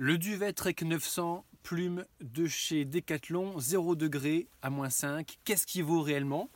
Le 0.00 0.16
duvet 0.16 0.52
Trek 0.52 0.76
900 0.82 1.44
plume 1.64 2.04
de 2.20 2.46
chez 2.46 2.84
Decathlon, 2.84 3.58
0 3.58 3.96
degré 3.96 4.46
à 4.62 4.70
moins 4.70 4.90
5. 4.90 5.38
Qu'est-ce 5.42 5.66
qui 5.66 5.82
vaut 5.82 6.02
réellement? 6.02 6.50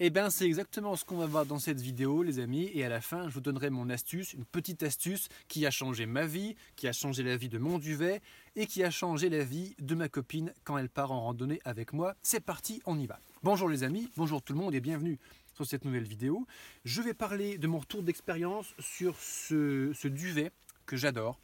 Eh 0.00 0.08
bien, 0.08 0.30
c'est 0.30 0.46
exactement 0.46 0.96
ce 0.96 1.04
qu'on 1.04 1.18
va 1.18 1.26
voir 1.26 1.44
dans 1.44 1.58
cette 1.58 1.82
vidéo, 1.82 2.22
les 2.22 2.38
amis. 2.38 2.70
Et 2.72 2.82
à 2.82 2.88
la 2.88 3.02
fin, 3.02 3.28
je 3.28 3.34
vous 3.34 3.42
donnerai 3.42 3.68
mon 3.68 3.90
astuce, 3.90 4.32
une 4.32 4.46
petite 4.46 4.82
astuce 4.82 5.28
qui 5.48 5.66
a 5.66 5.70
changé 5.70 6.06
ma 6.06 6.24
vie, 6.24 6.56
qui 6.76 6.88
a 6.88 6.92
changé 6.92 7.22
la 7.22 7.36
vie 7.36 7.50
de 7.50 7.58
mon 7.58 7.78
duvet 7.78 8.22
et 8.54 8.66
qui 8.66 8.82
a 8.82 8.90
changé 8.90 9.28
la 9.28 9.44
vie 9.44 9.74
de 9.78 9.94
ma 9.94 10.08
copine 10.08 10.54
quand 10.64 10.78
elle 10.78 10.88
part 10.88 11.12
en 11.12 11.20
randonnée 11.20 11.60
avec 11.66 11.92
moi. 11.92 12.16
C'est 12.22 12.40
parti, 12.40 12.80
on 12.86 12.98
y 12.98 13.06
va. 13.06 13.20
Bonjour 13.42 13.68
les 13.68 13.82
amis, 13.82 14.08
bonjour 14.16 14.40
tout 14.40 14.54
le 14.54 14.60
monde 14.60 14.74
et 14.74 14.80
bienvenue 14.80 15.18
sur 15.52 15.66
cette 15.66 15.84
nouvelle 15.84 16.08
vidéo. 16.08 16.46
Je 16.86 17.02
vais 17.02 17.12
parler 17.12 17.58
de 17.58 17.66
mon 17.66 17.80
retour 17.80 18.02
d'expérience 18.02 18.74
sur 18.78 19.14
ce 19.20 20.08
duvet 20.08 20.52
que 20.86 20.96
j'adore. 20.96 21.38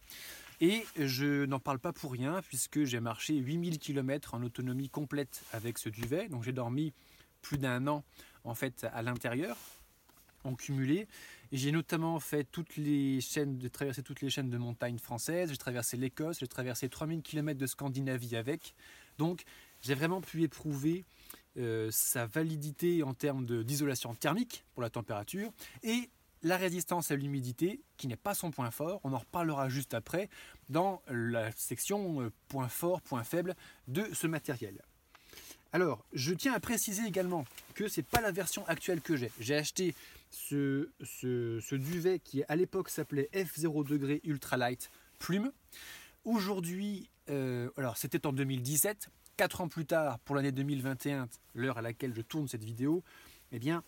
Et 0.65 0.85
je 0.95 1.45
n'en 1.45 1.59
parle 1.59 1.81
pas 1.81 1.93
pour 1.93 2.13
rien, 2.13 2.41
puisque 2.41 2.85
j'ai 2.85 3.01
marché 3.01 3.35
8000 3.35 3.81
km 3.81 4.35
en 4.35 4.45
autonomie 4.45 4.89
complète 4.89 5.43
avec 5.53 5.77
ce 5.77 5.89
duvet. 5.89 6.29
Donc 6.29 6.45
j'ai 6.45 6.53
dormi 6.53 6.93
plus 7.41 7.59
d'un 7.59 7.89
an 7.89 8.05
en 8.45 8.55
fait 8.55 8.87
à 8.93 9.03
l'intérieur, 9.03 9.57
en 10.45 10.55
cumulé. 10.55 11.09
J'ai 11.51 11.73
notamment 11.73 12.21
fait 12.21 12.45
toutes 12.45 12.77
les 12.77 13.21
chaînes, 13.21 13.59
de 13.59 13.67
traverser 13.67 14.05
toutes 14.05 14.21
les 14.21 14.31
chaînes 14.31 14.51
de 14.51 14.57
montagnes 14.57 14.99
françaises. 14.99 15.51
J'ai 15.51 15.57
traversé 15.57 15.97
l'Écosse, 15.97 16.39
j'ai 16.39 16.47
traversé 16.47 16.89
3000 16.89 17.23
km 17.23 17.59
de 17.59 17.67
Scandinavie 17.67 18.37
avec. 18.37 18.77
Donc 19.19 19.43
j'ai 19.81 19.97
vraiment 19.97 20.21
pu 20.21 20.45
éprouver 20.45 21.05
euh, 21.57 21.89
sa 21.91 22.27
validité 22.27 23.03
en 23.03 23.15
termes 23.15 23.65
d'isolation 23.65 24.15
thermique 24.15 24.65
pour 24.75 24.83
la 24.85 24.91
température 24.91 25.51
et 25.83 26.09
la 26.43 26.57
résistance 26.57 27.11
à 27.11 27.17
l'humidité, 27.17 27.81
qui 27.97 28.09
n'est 28.09 28.17
pas 28.17 28.35
son 28.35 28.51
point 28.51 28.71
fort, 28.71 29.01
on 29.05 29.13
en 29.13 29.19
reparlera 29.19 29.69
juste 29.69 29.95
après 29.95 30.29
dans 30.69 31.03
la 31.09 31.53
section 31.53 32.23
euh, 32.23 32.31
point 32.49 32.69
fort, 32.69 33.01
point 33.01 33.25
faible 33.25 33.55
de 33.89 34.07
ce 34.13 34.27
matériel. 34.27 34.83
Alors, 35.73 36.05
je 36.13 36.35
tiens 36.35 36.53
à 36.53 36.61
préciser 36.61 37.05
également 37.07 37.45
que 37.75 37.89
ce 37.89 38.01
n'est 38.01 38.07
pas 38.11 38.21
la 38.21 38.31
version 38.31 38.67
actuelle 38.67 39.01
que 39.01 39.17
j'ai. 39.17 39.31
J'ai 39.41 39.57
acheté 39.57 39.95
ce, 40.31 41.75
duvet 41.75 42.19
qui 42.19 42.43
à 42.49 42.57
l'époque 42.57 42.91
s'appelait 42.91 43.31
F0 43.33 43.87
degré 43.89 44.21
Ultralight 44.25 44.91
Plume. 45.19 45.51
Aujourd'hui, 46.25 47.09
euh, 47.31 47.71
alors 47.77 47.97
c'était 47.97 48.27
en 48.27 48.33
2017, 48.33 49.09
4 49.39 49.61
ans 49.63 49.69
plus 49.69 49.87
tard, 49.87 50.19
pour 50.21 50.37
l'année 50.37 50.53
2021, 50.53 51.29
l'heure 51.55 51.79
à 51.79 51.83
laquelle 51.83 52.15
je 52.15 52.21
tourne 52.21 52.49
cette 52.49 52.65
vidéo, 52.65 53.03
eh 53.51 53.59
bien, 53.59 53.83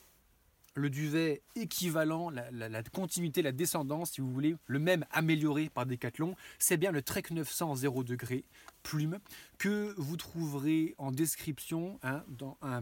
le 0.75 0.91
duvet 0.91 1.43
équivalent, 1.55 2.31
la, 2.31 2.83
continuité, 2.83 3.43
la 3.43 3.53
descendance, 3.53 4.13
si 4.13 4.21
vous 4.21 4.31
voulez, 4.31 4.57
le 4.67 4.79
même 4.79 5.05
amélioré 5.11 5.71
par 5.71 5.87
Decathlon, 5.87 6.35
c'est 6.59 6.77
bien 6.77 6.91
le 6.91 7.03
Trek 7.03 7.23
900 7.31 7.77
0 7.77 8.05
degré 8.05 8.45
plume 8.83 9.19
que 9.59 9.95
vous 9.97 10.17
trouverez 10.17 10.95
en 10.99 11.13
description. 11.13 11.99
Hein, 12.03 12.25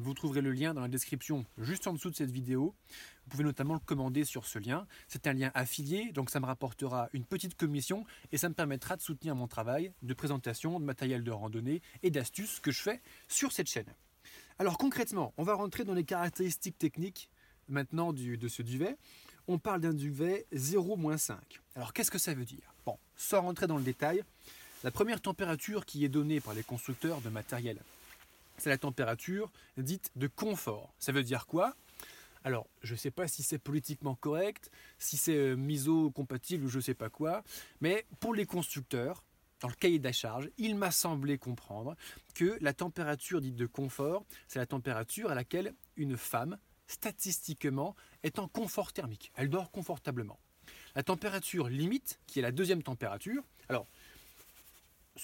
vous 0.00 0.14
trouverez 0.14 0.40
le 0.40 0.52
lien 0.52 0.74
dans 0.74 0.80
la 0.80 0.88
description 0.88 1.44
juste 1.58 1.86
en 1.86 1.92
dessous 1.92 2.10
de 2.10 2.16
cette 2.16 2.30
vidéo. 2.30 2.74
Vous 3.24 3.30
pouvez 3.30 3.44
notamment 3.44 3.74
le 3.74 3.80
commander 3.80 4.24
sur 4.24 4.46
ce 4.46 4.58
lien. 4.58 4.86
C'est 5.06 5.26
un 5.26 5.34
lien 5.34 5.50
affilié, 5.54 6.12
donc 6.12 6.30
ça 6.30 6.40
me 6.40 6.46
rapportera 6.46 7.08
une 7.12 7.24
petite 7.24 7.56
commission 7.56 8.04
et 8.32 8.38
ça 8.38 8.48
me 8.48 8.54
permettra 8.54 8.96
de 8.96 9.02
soutenir 9.02 9.36
mon 9.36 9.46
travail 9.46 9.92
de 10.02 10.14
présentation, 10.14 10.80
de 10.80 10.84
matériel 10.84 11.22
de 11.22 11.30
randonnée 11.30 11.82
et 12.02 12.10
d'astuces 12.10 12.58
que 12.58 12.72
je 12.72 12.80
fais 12.80 13.00
sur 13.28 13.52
cette 13.52 13.68
chaîne. 13.68 13.92
Alors 14.58 14.78
concrètement, 14.78 15.34
on 15.36 15.44
va 15.44 15.54
rentrer 15.54 15.84
dans 15.84 15.94
les 15.94 16.04
caractéristiques 16.04 16.78
techniques 16.78 17.28
maintenant 17.68 18.12
de 18.12 18.48
ce 18.48 18.62
duvet, 18.62 18.96
on 19.48 19.58
parle 19.58 19.80
d'un 19.80 19.94
duvet 19.94 20.46
0-5. 20.54 21.36
Alors 21.74 21.92
qu'est-ce 21.92 22.10
que 22.10 22.18
ça 22.18 22.34
veut 22.34 22.44
dire? 22.44 22.74
Bon, 22.86 22.98
sans 23.16 23.42
rentrer 23.42 23.66
dans 23.66 23.76
le 23.76 23.82
détail, 23.82 24.22
la 24.84 24.90
première 24.90 25.20
température 25.20 25.84
qui 25.84 26.04
est 26.04 26.08
donnée 26.08 26.40
par 26.40 26.54
les 26.54 26.62
constructeurs 26.62 27.20
de 27.20 27.28
matériel, 27.28 27.78
c'est 28.58 28.70
la 28.70 28.78
température 28.78 29.50
dite 29.76 30.10
de 30.16 30.26
confort. 30.26 30.92
Ça 30.98 31.12
veut 31.12 31.22
dire 31.22 31.46
quoi? 31.46 31.74
Alors, 32.44 32.66
je 32.82 32.92
ne 32.92 32.98
sais 32.98 33.10
pas 33.10 33.28
si 33.28 33.42
c'est 33.42 33.58
politiquement 33.58 34.16
correct, 34.16 34.70
si 34.98 35.16
c'est 35.16 35.36
euh, 35.36 35.54
miso-compatible 35.54 36.64
ou 36.64 36.68
je 36.68 36.78
ne 36.78 36.82
sais 36.82 36.94
pas 36.94 37.08
quoi, 37.08 37.44
mais 37.80 38.04
pour 38.18 38.34
les 38.34 38.46
constructeurs, 38.46 39.22
dans 39.60 39.68
le 39.68 39.74
cahier 39.74 40.00
de 40.00 40.04
la 40.04 40.12
charge, 40.12 40.50
il 40.58 40.74
m'a 40.74 40.90
semblé 40.90 41.38
comprendre 41.38 41.94
que 42.34 42.58
la 42.60 42.72
température 42.72 43.40
dite 43.40 43.54
de 43.54 43.66
confort, 43.66 44.24
c'est 44.48 44.58
la 44.58 44.66
température 44.66 45.30
à 45.30 45.36
laquelle 45.36 45.72
une 45.96 46.16
femme 46.16 46.58
statistiquement, 46.92 47.94
est 48.22 48.38
en 48.38 48.48
confort 48.48 48.92
thermique. 48.92 49.32
Elle 49.34 49.48
dort 49.48 49.70
confortablement. 49.70 50.38
La 50.94 51.02
température 51.02 51.68
limite, 51.68 52.20
qui 52.26 52.38
est 52.38 52.42
la 52.42 52.52
deuxième 52.52 52.82
température, 52.82 53.42
alors 53.68 53.86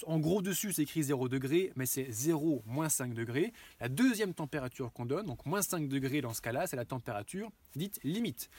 en 0.06 0.18
gros 0.18 0.42
dessus 0.42 0.72
c'est 0.72 0.82
écrit 0.82 1.02
0 1.02 1.28
degré, 1.28 1.72
mais 1.76 1.86
c'est 1.86 2.10
0 2.10 2.62
moins 2.66 2.88
5 2.88 3.14
degrés. 3.14 3.52
La 3.80 3.88
deuxième 3.88 4.34
température 4.34 4.92
qu'on 4.92 5.06
donne, 5.06 5.26
donc 5.26 5.46
moins 5.46 5.62
5 5.62 5.88
degrés 5.88 6.20
dans 6.20 6.34
ce 6.34 6.42
cas-là, 6.42 6.66
c'est 6.66 6.76
la 6.76 6.84
température 6.84 7.50
dite 7.74 8.00
limite. 8.02 8.50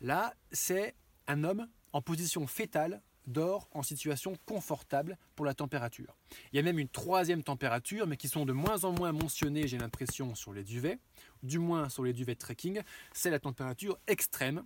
Là, 0.00 0.34
c'est 0.52 0.94
un 1.26 1.44
homme 1.44 1.66
en 1.92 2.02
position 2.02 2.46
fétale 2.46 3.00
dort 3.26 3.68
en 3.72 3.82
situation 3.82 4.36
confortable 4.46 5.18
pour 5.34 5.44
la 5.44 5.54
température. 5.54 6.16
Il 6.52 6.56
y 6.56 6.58
a 6.58 6.62
même 6.62 6.78
une 6.78 6.88
troisième 6.88 7.42
température, 7.42 8.06
mais 8.06 8.16
qui 8.16 8.28
sont 8.28 8.46
de 8.46 8.52
moins 8.52 8.84
en 8.84 8.92
moins 8.92 9.12
mentionnées, 9.12 9.68
j'ai 9.68 9.78
l'impression, 9.78 10.34
sur 10.34 10.52
les 10.52 10.64
duvets, 10.64 10.98
du 11.42 11.58
moins 11.58 11.88
sur 11.88 12.04
les 12.04 12.12
duvets 12.12 12.36
trekking, 12.36 12.82
c'est 13.12 13.30
la 13.30 13.38
température 13.38 13.98
extrême, 14.06 14.64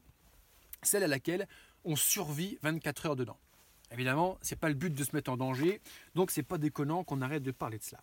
celle 0.82 1.03
à 1.03 1.09
laquelle 1.09 1.47
on 1.84 1.97
survit 1.97 2.59
24 2.62 3.06
heures 3.06 3.16
dedans. 3.16 3.38
Évidemment, 3.93 4.38
ce 4.43 4.54
n'est 4.54 4.59
pas 4.59 4.69
le 4.69 4.75
but 4.75 4.94
de 4.94 5.04
se 5.04 5.15
mettre 5.15 5.31
en 5.31 5.37
danger, 5.37 5.81
donc 6.15 6.31
c'est 6.31 6.43
pas 6.43 6.59
déconnant 6.59 7.03
qu'on 7.03 7.22
arrête 7.22 7.43
de 7.43 7.50
parler 7.50 7.78
de 7.78 7.82
cela. 7.82 8.00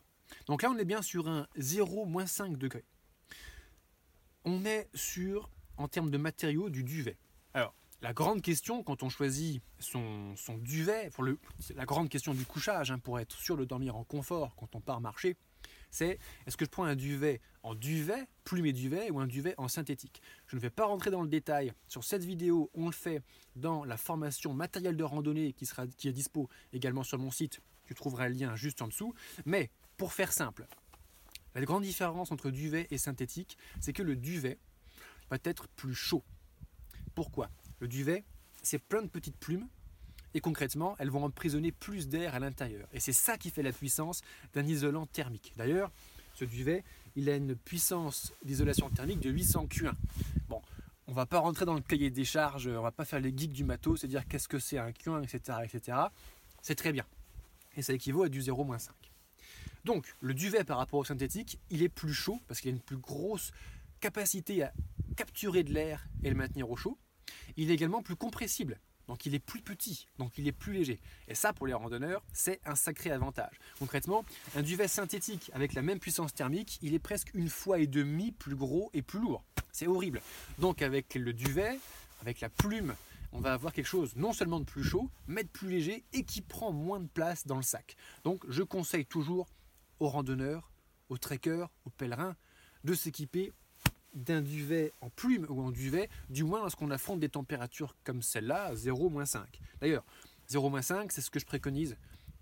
Donc 0.47 0.61
là, 0.61 0.69
on 0.69 0.77
est 0.77 0.85
bien 0.85 1.01
sur 1.01 1.29
un 1.29 1.47
0-5 1.57 2.57
degrés. 2.57 2.83
On 4.43 4.65
est 4.65 4.89
sur, 4.93 5.49
en 5.77 5.87
termes 5.87 6.09
de 6.09 6.17
matériaux, 6.17 6.69
du 6.69 6.83
duvet. 6.83 7.17
La 8.01 8.13
grande 8.13 8.43
question 8.43 8.83
quand 8.83 9.01
on 9.01 9.09
choisit 9.09 9.61
son, 9.79 10.35
duvet, 10.59 11.09
pour 11.15 11.23
la 11.23 11.85
grande 11.85 12.09
question 12.09 12.35
du 12.35 12.45
couchage, 12.45 12.91
hein, 12.91 12.99
pour 12.99 13.19
être 13.19 13.35
sûr 13.35 13.57
de 13.57 13.65
dormir 13.65 13.95
en 13.95 14.03
confort 14.03 14.55
quand 14.55 14.75
on 14.75 14.81
part 14.81 15.01
marcher, 15.01 15.35
c'est 15.89 16.19
est-ce 16.45 16.57
que 16.57 16.65
je 16.65 16.69
prends 16.69 16.83
un 16.83 16.95
duvet 16.95 17.41
en 17.63 17.73
duvet, 17.73 18.27
plumé 18.43 18.71
duvet, 18.71 19.09
ou 19.09 19.19
un 19.19 19.25
duvet 19.25 19.55
en 19.57 19.67
synthétique? 19.67 20.21
Je 20.45 20.55
ne 20.55 20.61
vais 20.61 20.69
pas 20.69 20.85
rentrer 20.85 21.09
dans 21.09 21.23
le 21.23 21.27
détail. 21.27 21.73
Sur 21.87 22.03
cette 22.03 22.23
vidéo, 22.23 22.69
on 22.75 22.85
le 22.85 22.91
fait 22.91 23.23
dans 23.55 23.83
la 23.83 23.97
formation 23.97 24.53
matériel 24.53 24.95
de 24.95 25.03
randonnée 25.03 25.53
qui, 25.53 25.65
sera, 25.65 25.87
qui 25.87 26.07
est 26.07 26.13
dispo 26.13 26.49
également 26.73 27.03
sur 27.03 27.17
mon 27.17 27.31
site. 27.31 27.61
Tu 27.85 27.95
trouveras 27.95 28.29
le 28.29 28.35
lien 28.35 28.55
juste 28.55 28.81
en 28.83 28.87
dessous. 28.87 29.15
Mais 29.45 29.71
pour 29.97 30.13
faire 30.13 30.33
simple, 30.33 30.67
la 31.55 31.61
grande 31.61 31.83
différence 31.83 32.31
entre 32.31 32.51
duvet 32.51 32.85
et 32.91 32.99
synthétique, 32.99 33.57
c'est 33.79 33.93
que 33.93 34.03
le 34.03 34.15
duvet 34.15 34.59
va 35.31 35.37
être 35.43 35.67
plus 35.69 35.95
chaud. 35.95 36.23
Pourquoi? 37.15 37.49
Le 37.79 37.87
duvet, 37.87 38.23
c'est 38.63 38.79
plein 38.79 39.01
de 39.01 39.07
petites 39.07 39.37
plumes 39.37 39.67
et 40.33 40.39
concrètement, 40.39 40.95
elles 40.99 41.09
vont 41.09 41.23
emprisonner 41.23 41.71
plus 41.71 42.07
d'air 42.07 42.35
à 42.35 42.39
l'intérieur. 42.39 42.87
Et 42.93 42.99
c'est 42.99 43.13
ça 43.13 43.37
qui 43.37 43.49
fait 43.49 43.63
la 43.63 43.71
puissance 43.71 44.21
d'un 44.53 44.65
isolant 44.65 45.05
thermique. 45.05 45.53
D'ailleurs, 45.57 45.91
ce 46.33 46.45
duvet, 46.45 46.83
il 47.15 47.29
a 47.29 47.35
une 47.35 47.55
puissance 47.55 48.33
d'isolation 48.43 48.89
thermique 48.89 49.19
de 49.19 49.31
800 49.31 49.65
Q1. 49.65 49.93
Bon, 50.49 50.61
on 51.07 51.13
va 51.13 51.25
pas 51.25 51.39
rentrer 51.39 51.65
dans 51.65 51.73
le 51.73 51.81
cahier 51.81 52.11
des 52.11 52.25
charges, 52.25 52.67
on 52.67 52.81
va 52.81 52.91
pas 52.91 53.05
faire 53.05 53.19
les 53.19 53.35
geeks 53.35 53.53
du 53.53 53.63
matos, 53.63 54.01
c'est 54.01 54.07
dire 54.07 54.27
qu'est-ce 54.27 54.47
que 54.47 54.59
c'est 54.59 54.77
un 54.77 54.91
Q1, 54.91 55.23
etc. 55.23 55.59
etc. 55.63 55.97
C'est 56.61 56.75
très 56.75 56.91
bien. 56.91 57.05
Et 57.75 57.81
ça 57.81 57.93
équivaut 57.93 58.23
à 58.23 58.29
du 58.29 58.41
0-5. 58.41 58.89
Donc, 59.85 60.13
le 60.21 60.33
duvet 60.33 60.63
par 60.63 60.77
rapport 60.77 60.99
au 60.99 61.05
synthétique, 61.05 61.59
il 61.69 61.81
est 61.81 61.89
plus 61.89 62.13
chaud 62.13 62.39
parce 62.47 62.59
qu'il 62.59 62.69
a 62.69 62.73
une 62.73 62.81
plus 62.81 62.97
grosse 62.97 63.51
capacité 63.99 64.63
à 64.63 64.73
capturer 65.15 65.63
de 65.63 65.73
l'air 65.73 66.05
et 66.23 66.29
le 66.29 66.35
maintenir 66.35 66.69
au 66.69 66.75
chaud. 66.75 66.97
Il 67.55 67.71
est 67.71 67.73
également 67.73 68.01
plus 68.01 68.15
compressible, 68.15 68.79
donc 69.07 69.25
il 69.25 69.33
est 69.33 69.39
plus 69.39 69.61
petit, 69.61 70.07
donc 70.17 70.37
il 70.37 70.47
est 70.47 70.51
plus 70.51 70.73
léger. 70.73 70.99
Et 71.27 71.35
ça, 71.35 71.53
pour 71.53 71.65
les 71.65 71.73
randonneurs, 71.73 72.23
c'est 72.33 72.59
un 72.65 72.75
sacré 72.75 73.11
avantage. 73.11 73.59
Concrètement, 73.79 74.25
un 74.55 74.61
duvet 74.61 74.87
synthétique 74.87 75.49
avec 75.53 75.73
la 75.73 75.81
même 75.81 75.99
puissance 75.99 76.33
thermique, 76.33 76.77
il 76.81 76.93
est 76.93 76.99
presque 76.99 77.31
une 77.33 77.49
fois 77.49 77.79
et 77.79 77.87
demie 77.87 78.31
plus 78.31 78.55
gros 78.55 78.89
et 78.93 79.01
plus 79.01 79.19
lourd. 79.19 79.43
C'est 79.71 79.87
horrible. 79.87 80.21
Donc 80.59 80.81
avec 80.81 81.15
le 81.15 81.33
duvet, 81.33 81.79
avec 82.21 82.41
la 82.41 82.49
plume, 82.49 82.95
on 83.31 83.39
va 83.39 83.53
avoir 83.53 83.73
quelque 83.73 83.87
chose 83.87 84.15
non 84.15 84.33
seulement 84.33 84.59
de 84.59 84.65
plus 84.65 84.83
chaud, 84.83 85.09
mais 85.27 85.43
de 85.43 85.49
plus 85.49 85.69
léger 85.69 86.03
et 86.13 86.23
qui 86.23 86.41
prend 86.41 86.71
moins 86.71 86.99
de 86.99 87.07
place 87.07 87.45
dans 87.45 87.57
le 87.57 87.63
sac. 87.63 87.95
Donc 88.23 88.43
je 88.49 88.63
conseille 88.63 89.05
toujours 89.05 89.47
aux 89.99 90.09
randonneurs, 90.09 90.71
aux 91.09 91.17
trekkers, 91.17 91.69
aux 91.85 91.89
pèlerins 91.89 92.35
de 92.83 92.93
s'équiper 92.93 93.53
d'un 94.17 94.41
duvet 94.41 94.93
en 95.01 95.09
plume 95.09 95.45
ou 95.49 95.61
en 95.61 95.71
duvet, 95.71 96.09
du 96.29 96.43
moins 96.43 96.59
lorsqu'on 96.59 96.91
affronte 96.91 97.19
des 97.19 97.29
températures 97.29 97.95
comme 98.03 98.21
celle-là, 98.21 98.73
0-5. 98.73 99.39
D'ailleurs, 99.79 100.03
0-5, 100.49 101.07
c'est 101.09 101.21
ce 101.21 101.29
que 101.29 101.39
je 101.39 101.45
préconise 101.45 101.95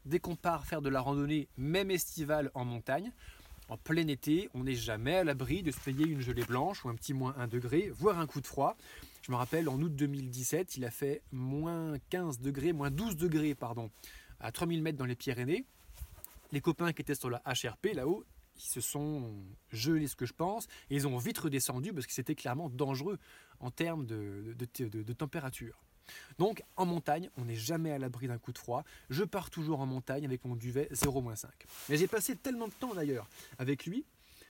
dès 0.05 0.19
qu'on 0.19 0.35
part 0.35 0.65
faire 0.65 0.81
de 0.81 0.89
la 0.89 1.01
randonnée, 1.01 1.47
même 1.57 1.91
estivale 1.91 2.51
en 2.53 2.63
montagne. 2.63 3.11
En 3.67 3.77
plein 3.77 4.07
été, 4.07 4.49
on 4.53 4.63
n'est 4.63 4.75
jamais 4.75 5.15
à 5.15 5.23
l'abri 5.23 5.63
de 5.63 5.71
se 5.71 5.79
payer 5.79 6.05
une 6.05 6.21
gelée 6.21 6.43
blanche 6.43 6.85
ou 6.85 6.89
un 6.89 6.95
petit 6.95 7.13
moins 7.13 7.33
1 7.37 7.47
degré, 7.47 7.89
voire 7.89 8.19
un 8.19 8.27
coup 8.27 8.39
de 8.39 8.45
froid. 8.45 8.77
Je 9.23 9.31
me 9.31 9.37
rappelle, 9.37 9.67
en 9.67 9.81
août 9.81 9.95
2017, 9.95 10.77
il 10.77 10.85
a 10.85 10.91
fait 10.91 11.23
moins 11.31 11.97
15 12.11 12.39
degrés, 12.39 12.73
moins 12.73 12.91
12 12.91 13.15
degrés, 13.17 13.55
pardon, 13.55 13.89
à 14.39 14.51
3000 14.51 14.83
mètres 14.83 14.99
dans 14.99 15.05
les 15.05 15.15
Pyrénées. 15.15 15.65
Les 16.51 16.61
copains 16.61 16.93
qui 16.93 17.01
étaient 17.01 17.15
sur 17.15 17.31
la 17.31 17.41
HRP 17.47 17.95
là-haut, 17.95 18.23
ils 18.57 18.61
se 18.61 18.81
sont 18.81 19.33
gelés 19.71 20.07
ce 20.07 20.15
que 20.15 20.25
je 20.25 20.33
pense, 20.33 20.67
et 20.89 20.95
ils 20.95 21.07
ont 21.07 21.17
vite 21.17 21.37
redescendu 21.37 21.93
parce 21.93 22.05
que 22.05 22.13
c'était 22.13 22.35
clairement 22.35 22.69
dangereux 22.69 23.19
en 23.59 23.71
termes 23.71 24.05
de, 24.05 25.13
température. 25.13 25.81
Donc 26.37 26.63
en 26.75 26.85
montagne, 26.85 27.29
on 27.37 27.45
n'est 27.45 27.55
jamais 27.55 27.91
à 27.91 27.97
l'abri 27.97 28.27
d'un 28.27 28.37
coup 28.37 28.53
de 28.53 28.57
froid. 28.57 28.83
Je 29.09 29.23
pars 29.23 29.49
toujours 29.49 29.79
en 29.79 29.85
montagne 29.85 30.23
avec 30.25 30.45
mon 30.45 30.55
duvet 30.55 30.87
0-5. 30.93 31.47
Mais 31.89 31.97
j'ai 31.97 32.07
passé 32.07 32.35
tellement 32.35 32.67
de 32.67 32.73
temps 32.73 32.93
d'ailleurs 32.93 33.27
avec 33.57 33.85
lui, 33.85 34.05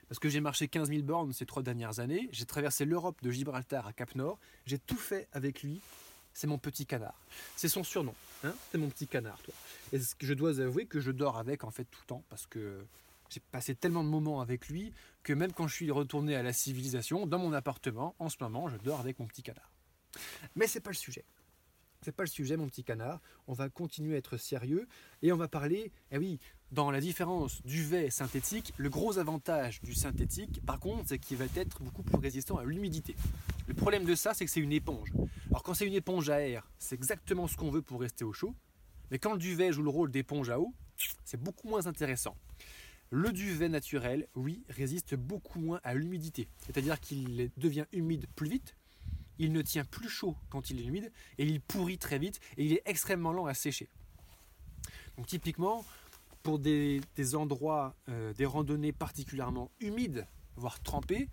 parce 0.10 0.20
que 0.20 0.30
j'ai 0.30 0.42
marché 0.42 0.68
15 0.68 0.90
000 0.90 1.04
bornes 1.04 1.34
ces 1.34 1.46
trois 1.46 1.64
dernières 1.64 2.00
années, 2.00 2.30
j'ai 2.32 2.46
traversé 2.46 2.86
l'Europe 2.86 3.22
de 3.24 3.32
Gibraltar 3.32 3.88
à 3.88 3.94
Cap 3.94 4.16
Nord, 4.16 4.38
j'ai 4.66 4.80
tout 4.80 4.98
fait 4.98 5.28
avec 5.32 5.64
lui. 5.64 5.82
C'est 6.34 6.48
mon 6.48 6.58
petit 6.58 6.86
canard. 6.86 7.18
C'est 7.56 7.70
son 7.70 7.86
surnom. 7.86 8.14
Hein 8.44 8.54
c'est 8.70 8.78
mon 8.78 8.90
petit 8.90 9.08
canard, 9.08 9.42
toi. 9.42 9.54
Et 9.94 10.00
je 10.20 10.34
dois 10.34 10.60
avouer 10.60 10.86
que 10.86 11.00
je 11.00 11.12
dors 11.12 11.38
avec 11.38 11.64
en 11.64 11.72
fait 11.72 11.86
tout 11.86 12.02
le 12.02 12.08
temps 12.08 12.24
parce 12.30 12.46
que 12.46 12.86
j'ai 13.36 13.42
passé 13.52 13.76
tellement 13.76 14.04
de 14.04 14.10
moments 14.10 14.40
avec 14.40 14.70
lui 14.70 14.94
que 15.24 15.34
même 15.34 15.52
quand 15.52 15.68
je 15.68 15.76
suis 15.76 15.92
retourné 15.92 16.36
à 16.36 16.44
la 16.44 16.54
civilisation, 16.54 17.28
dans 17.28 17.38
mon 17.38 17.52
appartement, 17.52 18.16
en 18.18 18.30
ce 18.30 18.38
moment, 18.40 18.70
je 18.70 18.78
dors 18.78 19.02
avec 19.02 19.20
mon 19.20 19.28
petit 19.28 19.44
canard. 19.44 19.74
Mais 20.56 20.68
c'est 20.68 20.80
pas 20.80 20.92
le 20.92 20.96
sujet. 20.96 21.26
C'est 22.02 22.14
pas 22.14 22.24
le 22.24 22.30
sujet, 22.30 22.56
mon 22.56 22.68
petit 22.68 22.86
canard. 22.86 23.20
On 23.48 23.54
va 23.54 23.68
continuer 23.68 24.16
à 24.16 24.18
être 24.20 24.38
sérieux 24.38 24.88
et 25.22 25.34
on 25.34 25.38
va 25.38 25.50
parler, 25.50 25.92
eh 26.12 26.18
oui, 26.18 26.40
dans 26.72 26.92
la 26.92 27.02
différence 27.02 27.62
duvet 27.64 28.10
synthétique, 28.10 28.74
le 28.78 28.90
gros 28.90 29.18
avantage 29.18 29.82
du 29.82 29.94
synthétique, 29.94 30.66
par 30.66 30.80
contre, 30.80 31.04
c'est 31.08 31.20
qu'il 31.20 31.36
va 31.36 31.46
être 31.58 31.82
beaucoup 31.82 32.04
plus 32.04 32.18
résistant 32.18 32.58
à 32.58 32.64
l'humidité. 32.64 33.18
Le 33.68 33.74
problème 33.74 34.06
de 34.06 34.16
ça, 34.16 34.34
c'est 34.34 34.46
que 34.46 34.52
c'est 34.52 34.62
une 34.62 34.72
éponge. 34.72 35.12
Alors 35.50 35.64
quand 35.64 35.74
c'est 35.74 35.88
une 35.88 35.94
éponge 35.94 36.30
à 36.30 36.40
air, 36.40 36.70
c'est 36.80 36.96
exactement 36.96 37.48
ce 37.48 37.58
qu'on 37.58 37.72
veut 37.72 37.82
pour 37.82 38.00
rester 38.00 38.24
au 38.24 38.32
chaud. 38.32 38.56
Mais 39.12 39.20
quand 39.20 39.34
le 39.34 39.40
duvet 39.40 39.74
joue 39.74 39.84
le 39.84 39.90
rôle 39.90 40.12
d'éponge 40.12 40.50
à 40.50 40.60
eau, 40.60 40.74
c'est 41.26 41.42
beaucoup 41.42 41.68
moins 41.68 41.86
intéressant. 41.86 42.38
Le 43.18 43.32
duvet 43.32 43.70
naturel, 43.70 44.28
oui, 44.36 44.66
résiste 44.68 45.16
beaucoup 45.16 45.62
moins 45.62 45.80
à 45.86 45.94
l'humidité. 45.94 46.50
C'est-à-dire 46.66 47.00
qu'il 47.00 47.50
devient 47.56 47.86
humide 47.94 48.26
plus 48.36 48.50
vite, 48.50 48.76
il 49.40 49.54
ne 49.54 49.62
tient 49.62 49.86
plus 49.86 50.10
chaud 50.10 50.36
quand 50.50 50.70
il 50.70 50.82
est 50.82 50.84
humide, 50.84 51.10
et 51.38 51.46
il 51.46 51.62
pourrit 51.62 51.98
très 51.98 52.20
vite, 52.20 52.42
et 52.58 52.66
il 52.66 52.74
est 52.74 52.82
extrêmement 52.84 53.32
lent 53.32 53.46
à 53.46 53.54
sécher. 53.54 53.88
Donc 55.16 55.28
typiquement, 55.28 55.86
pour 56.44 56.60
des, 56.60 57.00
endroits, 57.36 57.96
euh, 58.10 58.34
des 58.34 58.46
randonnées 58.46 58.92
particulièrement 58.92 59.72
humides, 59.80 60.28
voire 60.58 60.82
trempées, 60.82 61.30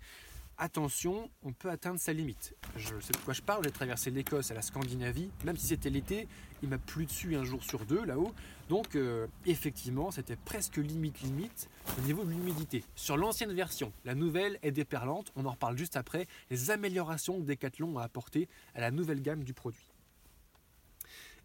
attention, 0.57 1.29
on 1.41 1.53
peut 1.53 1.69
atteindre 1.69 1.99
sa 1.99 2.13
limite. 2.13 2.55
Je 2.77 2.99
sais 2.99 3.13
de 3.13 3.17
quoi 3.17 3.33
je 3.33 3.41
parle, 3.41 3.63
j'ai 3.63 3.71
traversé 3.71 4.11
l'Écosse 4.11 4.51
à 4.51 4.53
la 4.53 4.61
Scandinavie, 4.61 5.29
même 5.45 5.57
si 5.57 5.67
c'était 5.67 5.89
l'été, 5.89 6.27
il 6.61 6.69
m'a 6.69 6.77
plu 6.77 7.05
dessus 7.05 7.35
un 7.35 7.43
jour 7.43 7.63
sur 7.63 7.85
deux 7.85 8.03
là-haut. 8.05 8.33
Donc 8.69 8.95
euh, 8.95 9.27
effectivement, 9.45 10.11
c'était 10.11 10.35
presque 10.35 10.77
limite 10.77 11.21
limite 11.21 11.69
au 11.97 12.01
niveau 12.01 12.23
de 12.23 12.31
l'humidité. 12.31 12.83
Sur 12.95 13.17
l'ancienne 13.17 13.53
version, 13.53 13.91
la 14.05 14.15
nouvelle 14.15 14.59
est 14.61 14.71
déperlante, 14.71 15.31
on 15.35 15.45
en 15.45 15.51
reparle 15.51 15.77
juste 15.77 15.97
après, 15.97 16.27
les 16.49 16.71
améliorations 16.71 17.39
que 17.39 17.45
Decathlon 17.45 17.97
a 17.97 18.03
apportées 18.03 18.47
à 18.75 18.81
la 18.81 18.91
nouvelle 18.91 19.21
gamme 19.21 19.43
du 19.43 19.53
produit. 19.53 19.89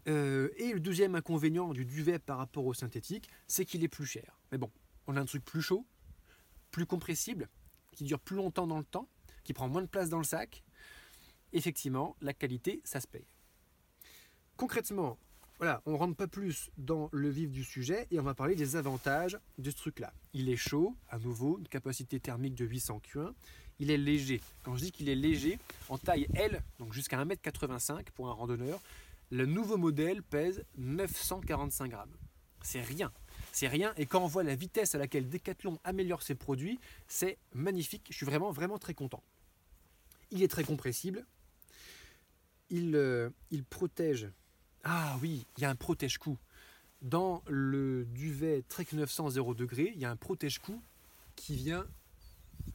Euh, 0.07 0.49
et 0.57 0.73
le 0.73 0.81
deuxième 0.81 1.15
inconvénient 1.15 1.73
du 1.75 1.85
duvet 1.85 2.19
par 2.19 2.39
rapport 2.39 2.65
au 2.65 2.73
synthétique, 2.73 3.29
c'est 3.47 3.65
qu'il 3.65 3.85
est 3.85 3.89
plus 3.89 4.07
cher. 4.07 4.39
Mais 4.53 4.59
bon, 4.59 4.71
on 5.07 5.17
a 5.17 5.21
un 5.21 5.25
truc 5.27 5.45
plus 5.45 5.61
chaud, 5.61 5.85
plus 6.71 6.87
compressible, 6.87 7.49
qui 7.99 8.05
dure 8.05 8.21
plus 8.21 8.37
longtemps 8.37 8.69
dans 8.69 8.79
le 8.79 8.85
temps, 8.85 9.09
qui 9.43 9.53
prend 9.53 9.69
moins 9.69 9.83
de 9.83 9.89
place 9.89 10.09
dans 10.09 10.19
le 10.19 10.25
sac, 10.25 10.63
effectivement, 11.53 12.15
la 12.21 12.33
qualité, 12.33 12.81
ça 12.85 13.01
se 13.01 13.09
paye. 13.09 13.27
Concrètement, 14.57 15.19
voilà, 15.59 15.83
on 15.85 15.97
rentre 15.97 16.15
pas 16.15 16.29
plus 16.29 16.71
dans 16.79 17.09
le 17.11 17.29
vif 17.29 17.51
du 17.51 17.65
sujet 17.65 18.07
et 18.13 18.21
on 18.21 18.23
va 18.23 18.35
parler 18.35 18.55
des 18.55 18.77
avantages 18.77 19.37
de 19.59 19.69
ce 19.69 19.77
truc-là. 19.77 20.13
Il 20.33 20.49
est 20.49 20.57
chaud, 20.57 20.95
à 21.11 21.19
nouveau, 21.19 21.59
une 21.59 21.67
capacité 21.67 22.21
thermique 22.21 22.55
de 22.55 22.65
800 22.65 23.03
Q1. 23.13 23.33
Il 23.81 23.91
est 23.91 23.99
léger. 23.99 24.41
Quand 24.63 24.77
je 24.77 24.85
dis 24.85 24.93
qu'il 24.93 25.09
est 25.09 25.17
léger, 25.17 25.59
en 25.89 25.99
taille 25.99 26.29
L, 26.35 26.63
donc 26.79 26.93
jusqu'à 26.93 27.25
1m85 27.25 28.13
pour 28.15 28.29
un 28.29 28.33
randonneur, 28.33 28.81
le 29.31 29.45
nouveau 29.45 29.77
modèle 29.77 30.23
pèse 30.23 30.65
945 30.77 31.89
grammes. 31.91 32.17
C'est 32.63 32.81
rien. 32.81 33.11
C'est 33.59 33.67
rien. 33.67 33.93
Et 33.97 34.07
quand 34.07 34.23
on 34.23 34.29
voit 34.29 34.45
la 34.45 34.55
vitesse 34.55 34.95
à 34.95 34.99
laquelle 34.99 35.29
Decathlon 35.29 35.81
améliore 35.83 36.23
ses 36.23 36.37
produits, 36.37 36.79
c'est 37.09 37.39
magnifique. 37.53 38.07
Je 38.09 38.15
suis 38.15 38.25
vraiment, 38.25 38.53
vraiment 38.53 38.79
très 38.79 38.95
content. 38.95 39.21
Il 40.31 40.45
est 40.45 40.49
très 40.49 40.63
compressible. 40.63 41.27
Il, 42.71 42.95
euh, 42.95 43.31
il 43.51 43.65
protège. 43.65 44.31
Ah 44.85 45.19
oui, 45.23 45.45
il 45.57 45.63
y 45.63 45.65
a 45.65 45.71
un 45.71 45.75
protège-cou. 45.75 46.39
Dans 47.03 47.43
le 47.49 48.05
duvet 48.05 48.63
Trek 48.69 48.87
900 48.93 49.31
0 49.31 49.55
degré, 49.55 49.91
il 49.93 50.01
y 50.01 50.05
a 50.05 50.11
un 50.13 50.17
protège-cou 50.17 50.81
qui 51.35 51.57
vient 51.57 51.85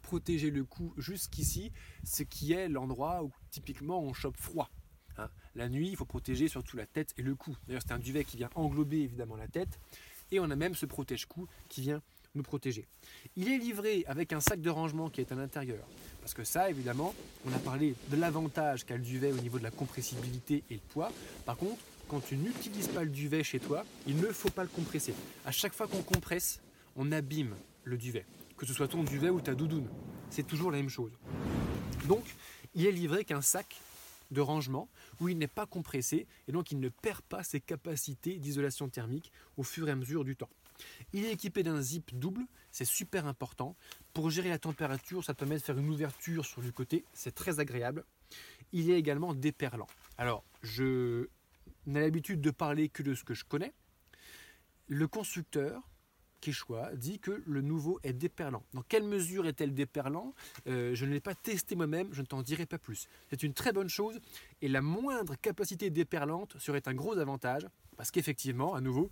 protéger 0.01 0.51
le 0.51 0.65
cou 0.65 0.93
jusqu'ici, 0.97 1.71
ce 2.03 2.23
qui 2.23 2.51
est 2.51 2.67
l'endroit 2.67 3.23
où 3.23 3.31
typiquement 3.51 4.01
on 4.01 4.11
chope 4.11 4.35
froid. 4.35 4.69
Hein. 5.17 5.29
La 5.55 5.69
nuit, 5.69 5.87
il 5.87 5.95
faut 5.95 6.03
protéger 6.03 6.49
surtout 6.49 6.75
la 6.75 6.87
tête 6.87 7.13
et 7.17 7.21
le 7.21 7.35
cou. 7.35 7.55
D'ailleurs, 7.67 7.83
c'est 7.87 7.93
un 7.93 7.99
duvet 7.99 8.25
qui 8.25 8.35
vient 8.35 8.49
englober 8.55 8.99
évidemment 8.99 9.37
la 9.37 9.47
tête 9.47 9.79
et 10.33 10.39
on 10.39 10.49
a 10.49 10.55
même 10.55 10.75
ce 10.75 10.85
protège-cou 10.85 11.47
qui 11.69 11.81
vient 11.81 12.01
nous 12.35 12.43
protéger. 12.43 12.87
Il 13.35 13.51
est 13.51 13.57
livré 13.57 14.03
avec 14.07 14.33
un 14.33 14.39
sac 14.41 14.59
de 14.59 14.69
rangement 14.69 15.09
qui 15.09 15.21
est 15.21 15.31
à 15.31 15.35
l'intérieur. 15.35 15.85
Parce 16.21 16.33
que 16.33 16.43
ça, 16.43 16.69
évidemment, 16.69 17.13
on 17.45 17.53
a 17.53 17.59
parlé 17.59 17.95
de 18.09 18.15
l'avantage 18.15 18.85
qu'a 18.85 18.97
le 18.97 19.03
duvet 19.03 19.31
au 19.31 19.37
niveau 19.37 19.59
de 19.59 19.63
la 19.63 19.71
compressibilité 19.71 20.63
et 20.71 20.75
le 20.75 20.79
poids. 20.89 21.11
Par 21.45 21.57
contre, 21.57 21.81
quand 22.07 22.21
tu 22.21 22.35
n'utilises 22.35 22.87
pas 22.87 23.03
le 23.03 23.09
duvet 23.09 23.43
chez 23.43 23.59
toi, 23.59 23.85
il 24.07 24.17
ne 24.17 24.27
faut 24.27 24.49
pas 24.49 24.63
le 24.63 24.69
compresser. 24.69 25.13
À 25.45 25.51
chaque 25.51 25.73
fois 25.73 25.87
qu'on 25.87 26.01
compresse, 26.01 26.59
on 26.95 27.11
abîme 27.11 27.55
le 27.83 27.97
duvet. 27.97 28.25
Que 28.57 28.65
ce 28.65 28.73
soit 28.73 28.87
ton 28.87 29.03
duvet 29.03 29.29
ou 29.29 29.41
ta 29.41 29.53
doudoune. 29.53 29.87
C'est 30.29 30.47
toujours 30.47 30.71
la 30.71 30.77
même 30.77 30.89
chose. 30.89 31.11
Donc, 32.07 32.23
il 32.73 32.85
est 32.87 32.91
livré 32.91 33.25
qu'un 33.25 33.41
sac 33.41 33.75
de 34.33 34.41
rangement 34.41 34.89
où 35.19 35.29
il 35.29 35.37
n'est 35.37 35.47
pas 35.47 35.65
compressé 35.65 36.27
et 36.47 36.51
donc 36.51 36.71
il 36.71 36.79
ne 36.79 36.89
perd 36.89 37.21
pas 37.21 37.43
ses 37.43 37.61
capacités 37.61 38.39
d'isolation 38.39 38.89
thermique 38.89 39.31
au 39.57 39.63
fur 39.63 39.87
et 39.87 39.91
à 39.91 39.95
mesure 39.95 40.23
du 40.23 40.35
temps. 40.35 40.49
Il 41.13 41.25
est 41.25 41.31
équipé 41.31 41.63
d'un 41.63 41.81
zip 41.81 42.17
double, 42.17 42.45
c'est 42.71 42.85
super 42.85 43.27
important. 43.27 43.75
Pour 44.13 44.29
gérer 44.29 44.49
la 44.49 44.59
température, 44.59 45.23
ça 45.23 45.33
permet 45.33 45.55
de 45.55 45.61
faire 45.61 45.77
une 45.77 45.89
ouverture 45.89 46.45
sur 46.45 46.61
le 46.61 46.71
côté, 46.71 47.05
c'est 47.13 47.35
très 47.35 47.59
agréable. 47.59 48.03
Il 48.71 48.89
est 48.89 48.97
également 48.97 49.33
déperlant. 49.33 49.87
Alors, 50.17 50.43
je 50.61 51.27
n'ai 51.85 52.01
l'habitude 52.01 52.41
de 52.41 52.51
parler 52.51 52.89
que 52.89 53.03
de 53.03 53.13
ce 53.13 53.23
que 53.23 53.33
je 53.33 53.45
connais. 53.45 53.73
Le 54.87 55.07
constructeur 55.07 55.81
Quechua 56.43 56.93
dit 56.95 57.19
que 57.19 57.41
le 57.45 57.61
nouveau 57.61 58.01
est 58.03 58.11
déperlant. 58.11 58.63
Dans 58.73 58.81
quelle 58.81 59.05
mesure 59.05 59.47
est-elle 59.47 59.73
déperlant 59.73 60.33
euh, 60.67 60.93
Je 60.93 61.05
ne 61.05 61.11
l'ai 61.11 61.21
pas 61.21 61.35
testé 61.35 61.77
moi-même, 61.77 62.13
je 62.13 62.19
ne 62.19 62.25
t'en 62.25 62.41
dirai 62.41 62.65
pas 62.65 62.77
plus. 62.77 63.07
C'est 63.29 63.43
une 63.43 63.53
très 63.53 63.71
bonne 63.71 63.87
chose 63.87 64.19
et 64.61 64.67
la 64.67 64.81
moindre 64.81 65.35
capacité 65.35 65.89
déperlante 65.89 66.57
serait 66.59 66.85
un 66.87 66.93
gros 66.93 67.17
avantage 67.17 67.65
parce 67.95 68.11
qu'effectivement, 68.11 68.75
à 68.75 68.81
nouveau, 68.81 69.09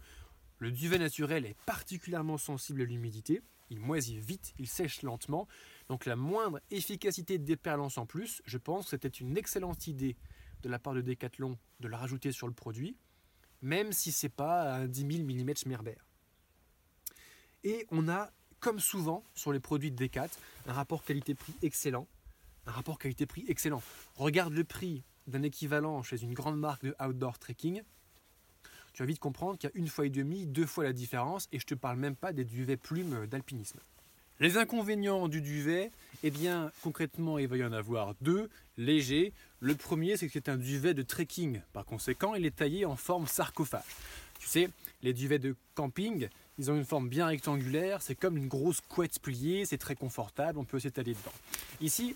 le 0.59 0.71
duvet 0.71 0.99
naturel 0.99 1.45
est 1.45 1.55
particulièrement 1.65 2.37
sensible 2.37 2.81
à 2.81 2.85
l'humidité. 2.85 3.41
Il 3.69 3.79
moisit 3.79 4.19
vite, 4.19 4.53
il 4.59 4.67
sèche 4.67 5.01
lentement. 5.01 5.47
Donc 5.87 6.05
la 6.05 6.17
moindre 6.17 6.59
efficacité 6.69 7.37
de 7.37 7.45
déperlance 7.45 7.97
en 7.97 8.05
plus, 8.05 8.41
je 8.45 8.57
pense 8.57 8.85
que 8.85 8.89
c'était 8.89 9.07
une 9.07 9.37
excellente 9.37 9.87
idée 9.87 10.17
de 10.63 10.69
la 10.69 10.79
part 10.79 10.93
de 10.93 11.01
Decathlon 11.01 11.57
de 11.79 11.87
la 11.87 11.97
rajouter 11.97 12.33
sur 12.33 12.47
le 12.47 12.53
produit, 12.53 12.97
même 13.61 13.93
si 13.93 14.11
c'est 14.11 14.27
pas 14.27 14.73
un 14.73 14.87
10 14.87 15.23
000 15.23 15.23
mm 15.23 15.55
Schmerber. 15.55 15.95
Et 17.63 17.85
on 17.91 18.09
a, 18.09 18.31
comme 18.59 18.79
souvent 18.79 19.23
sur 19.35 19.51
les 19.51 19.59
produits 19.59 19.91
de 19.91 19.95
Decat, 19.95 20.29
un 20.67 20.73
rapport 20.73 21.03
qualité-prix 21.03 21.53
excellent. 21.61 22.07
Un 22.65 22.71
rapport 22.71 22.99
qualité-prix 22.99 23.45
excellent. 23.47 23.81
Regarde 24.15 24.53
le 24.53 24.63
prix 24.63 25.03
d'un 25.27 25.43
équivalent 25.43 26.03
chez 26.03 26.21
une 26.21 26.33
grande 26.33 26.59
marque 26.59 26.83
de 26.83 26.95
outdoor 27.03 27.39
trekking. 27.39 27.81
Tu 28.93 29.03
vas 29.03 29.07
vite 29.07 29.19
comprendre 29.19 29.57
qu'il 29.57 29.69
y 29.69 29.73
a 29.73 29.77
une 29.77 29.87
fois 29.87 30.05
et 30.05 30.09
demie, 30.09 30.45
deux 30.45 30.65
fois 30.65 30.83
la 30.83 30.93
différence, 30.93 31.47
et 31.51 31.59
je 31.59 31.65
te 31.65 31.75
parle 31.75 31.97
même 31.97 32.15
pas 32.15 32.33
des 32.33 32.43
duvets 32.43 32.77
plumes 32.77 33.25
d'alpinisme. 33.27 33.79
Les 34.39 34.57
inconvénients 34.57 35.27
du 35.27 35.39
duvet, 35.39 35.91
eh 36.23 36.31
bien 36.31 36.71
concrètement 36.81 37.37
il 37.37 37.47
va 37.47 37.57
y 37.57 37.63
en 37.63 37.73
avoir 37.73 38.15
deux, 38.21 38.49
légers. 38.75 39.33
Le 39.59 39.75
premier 39.75 40.17
c'est 40.17 40.25
que 40.25 40.33
c'est 40.33 40.49
un 40.49 40.57
duvet 40.57 40.95
de 40.95 41.03
trekking, 41.03 41.61
par 41.73 41.85
conséquent 41.85 42.33
il 42.33 42.45
est 42.45 42.55
taillé 42.55 42.85
en 42.85 42.95
forme 42.95 43.27
sarcophage. 43.27 43.83
Tu 44.39 44.47
sais, 44.47 44.69
les 45.03 45.13
duvets 45.13 45.37
de 45.37 45.55
camping, 45.75 46.27
ils 46.57 46.71
ont 46.71 46.75
une 46.75 46.85
forme 46.85 47.09
bien 47.09 47.27
rectangulaire, 47.27 48.01
c'est 48.01 48.15
comme 48.15 48.37
une 48.37 48.47
grosse 48.47 48.81
couette 48.81 49.19
pliée, 49.19 49.65
c'est 49.65 49.77
très 49.77 49.95
confortable, 49.95 50.59
on 50.59 50.65
peut 50.65 50.79
s'étaler 50.79 51.13
dedans. 51.13 51.33
Ici, 51.81 52.15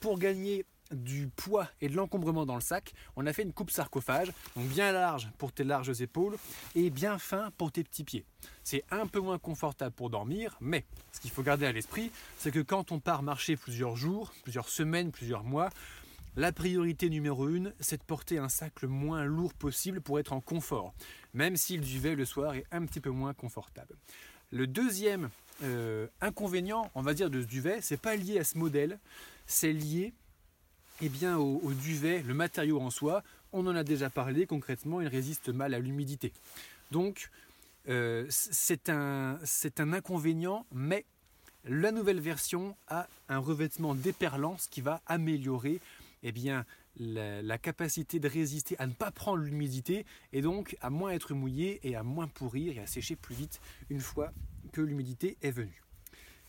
pour 0.00 0.18
gagner 0.18 0.64
du 0.92 1.28
poids 1.28 1.68
et 1.80 1.88
de 1.88 1.96
l'encombrement 1.96 2.44
dans 2.46 2.54
le 2.54 2.60
sac, 2.60 2.92
on 3.16 3.26
a 3.26 3.32
fait 3.32 3.42
une 3.42 3.52
coupe 3.52 3.70
sarcophage, 3.70 4.32
donc 4.56 4.66
bien 4.68 4.92
large 4.92 5.30
pour 5.38 5.52
tes 5.52 5.64
larges 5.64 6.00
épaules 6.00 6.36
et 6.74 6.90
bien 6.90 7.18
fin 7.18 7.50
pour 7.56 7.72
tes 7.72 7.82
petits 7.84 8.04
pieds. 8.04 8.24
C'est 8.64 8.84
un 8.90 9.06
peu 9.06 9.20
moins 9.20 9.38
confortable 9.38 9.94
pour 9.94 10.10
dormir, 10.10 10.56
mais 10.60 10.84
ce 11.12 11.20
qu'il 11.20 11.30
faut 11.30 11.42
garder 11.42 11.66
à 11.66 11.72
l'esprit, 11.72 12.10
c'est 12.36 12.50
que 12.50 12.60
quand 12.60 12.92
on 12.92 13.00
part 13.00 13.22
marcher 13.22 13.56
plusieurs 13.56 13.96
jours, 13.96 14.32
plusieurs 14.42 14.68
semaines, 14.68 15.12
plusieurs 15.12 15.44
mois, 15.44 15.70
la 16.36 16.52
priorité 16.52 17.10
numéro 17.10 17.48
une, 17.48 17.74
c'est 17.80 17.98
de 17.98 18.04
porter 18.04 18.38
un 18.38 18.48
sac 18.48 18.82
le 18.82 18.88
moins 18.88 19.24
lourd 19.24 19.52
possible 19.54 20.00
pour 20.00 20.18
être 20.18 20.32
en 20.32 20.40
confort, 20.40 20.94
même 21.34 21.56
si 21.56 21.76
le 21.76 21.82
duvet 21.82 22.14
le 22.14 22.24
soir 22.24 22.54
est 22.54 22.66
un 22.70 22.86
petit 22.86 23.00
peu 23.00 23.10
moins 23.10 23.34
confortable. 23.34 23.96
Le 24.50 24.66
deuxième 24.66 25.30
euh, 25.62 26.06
inconvénient, 26.20 26.90
on 26.94 27.02
va 27.02 27.14
dire, 27.14 27.30
de 27.30 27.40
ce 27.40 27.46
duvet, 27.46 27.80
c'est 27.80 28.00
pas 28.00 28.16
lié 28.16 28.38
à 28.38 28.44
ce 28.44 28.58
modèle, 28.58 28.98
c'est 29.46 29.72
lié 29.72 30.12
eh 31.00 31.08
bien, 31.08 31.36
au, 31.36 31.72
duvet, 31.72 32.22
le 32.22 32.32
matériau 32.34 32.80
en 32.80 32.90
soi. 32.90 33.22
On 33.52 33.66
en 33.66 33.74
a 33.74 33.82
déjà 33.82 34.08
parlé, 34.08 34.46
concrètement, 34.46 35.00
il 35.00 35.08
résiste 35.08 35.48
mal 35.48 35.74
à 35.74 35.78
l'humidité. 35.78 36.32
Donc, 36.90 37.30
euh, 37.88 38.24
c'est 38.28 38.88
un, 38.88 39.38
inconvénient, 39.78 40.64
mais 40.72 41.04
la 41.64 41.90
nouvelle 41.90 42.20
version 42.20 42.76
a 42.88 43.08
un 43.28 43.38
revêtement 43.38 43.94
déperlant, 43.94 44.56
ce 44.58 44.68
qui 44.68 44.80
va 44.80 45.00
améliorer 45.06 45.80
eh 46.22 46.32
bien, 46.32 46.64
la, 46.96 47.58
capacité 47.58 48.18
de 48.18 48.28
résister 48.28 48.76
à 48.78 48.86
ne 48.86 48.92
pas 48.92 49.10
prendre 49.10 49.42
l'humidité 49.42 50.04
et 50.32 50.42
donc 50.42 50.76
à 50.80 50.90
moins 50.90 51.10
être 51.10 51.34
mouillé 51.34 51.80
et 51.82 51.96
à 51.96 52.02
moins 52.02 52.28
pourrir 52.28 52.76
et 52.76 52.80
à 52.80 52.86
sécher 52.86 53.16
plus 53.16 53.34
vite 53.34 53.60
une 53.90 54.00
fois 54.00 54.32
que 54.72 54.80
l'humidité 54.80 55.36
est 55.42 55.50
venue. 55.50 55.82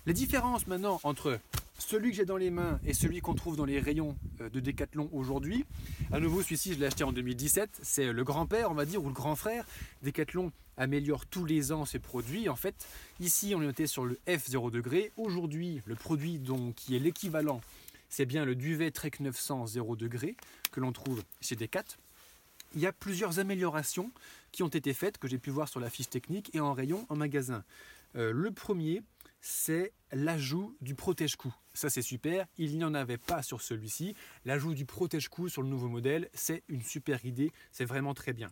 Les 0.05 0.13
différences 0.13 0.67
maintenant 0.67 0.99
entre 1.03 1.39
celui 1.79 2.11
que 2.11 2.17
j'ai 2.17 2.25
dans 2.25 2.37
les 2.37 2.51
mains 2.51 2.79
et 2.85 2.93
celui 2.93 3.21
qu'on 3.21 3.35
trouve 3.35 3.55
dans 3.55 3.65
les 3.65 3.79
rayons 3.79 4.17
euh, 4.41 4.49
de 4.49 4.59
Decathlon 4.59 5.09
aujourd'hui, 5.13 5.65
à 6.11 6.19
nouveau 6.19 6.41
celui-ci 6.41 6.73
je 6.73 6.79
l'ai 6.79 6.87
acheté 6.87 7.03
en 7.03 7.13
2017, 7.13 7.79
c'est 7.81 8.11
le 8.11 8.23
grand-père 8.23 8.69
on 8.69 8.73
va 8.73 8.85
dire 8.85 9.03
ou 9.03 9.07
le 9.07 9.13
grand 9.13 9.35
frère. 9.35 9.65
Decathlon 10.03 10.51
améliore 10.77 11.25
tous 11.25 11.45
les 11.45 11.71
ans 11.71 11.85
ses 11.85 11.99
produits. 11.99 12.49
En 12.49 12.55
fait, 12.55 12.87
ici 13.19 13.53
on 13.55 13.61
est 13.61 13.65
noté 13.65 13.87
sur 13.87 14.05
le 14.05 14.19
F0 14.27 14.71
degré. 14.71 15.11
Aujourd'hui, 15.17 15.81
le 15.85 15.95
produit 15.95 16.39
donc, 16.39 16.75
qui 16.75 16.95
est 16.95 16.99
l'équivalent, 16.99 17.61
c'est 18.13 18.27
bien 18.27 18.45
le 18.45 18.53
duvet 18.53 18.91
Trek 18.91 19.09
900 19.19 19.65
0 19.65 19.95
degré 19.95 20.37
que 20.71 20.79
l'on 20.79 20.91
trouve 20.91 21.23
chez 21.41 21.55
Decat. 21.55 21.83
Il 22.75 22.79
y 22.79 22.85
a 22.85 22.93
plusieurs 22.93 23.39
améliorations 23.39 24.11
qui 24.51 24.61
ont 24.61 24.67
été 24.67 24.93
faites, 24.93 25.17
que 25.17 25.27
j'ai 25.27 25.39
pu 25.39 25.49
voir 25.49 25.67
sur 25.67 25.79
la 25.79 25.89
fiche 25.89 26.09
technique 26.09 26.53
et 26.53 26.59
en 26.59 26.73
rayon 26.73 27.07
en 27.09 27.15
magasin. 27.15 27.63
Euh, 28.15 28.31
le 28.31 28.51
premier, 28.51 29.01
c'est 29.41 29.93
l'ajout 30.11 30.77
du 30.79 30.93
protège-cou. 30.93 31.51
Ça 31.73 31.89
c'est 31.89 32.03
super, 32.03 32.45
il 32.59 32.77
n'y 32.77 32.83
en 32.83 32.93
avait 32.93 33.17
pas 33.17 33.41
sur 33.41 33.63
celui-ci. 33.63 34.13
L'ajout 34.45 34.75
du 34.75 34.85
protège-cou 34.85 35.49
sur 35.49 35.63
le 35.63 35.67
nouveau 35.67 35.89
modèle, 35.89 36.29
c'est 36.35 36.61
une 36.67 36.83
super 36.83 37.25
idée, 37.25 37.51
c'est 37.71 37.85
vraiment 37.85 38.13
très 38.13 38.33
bien. 38.33 38.51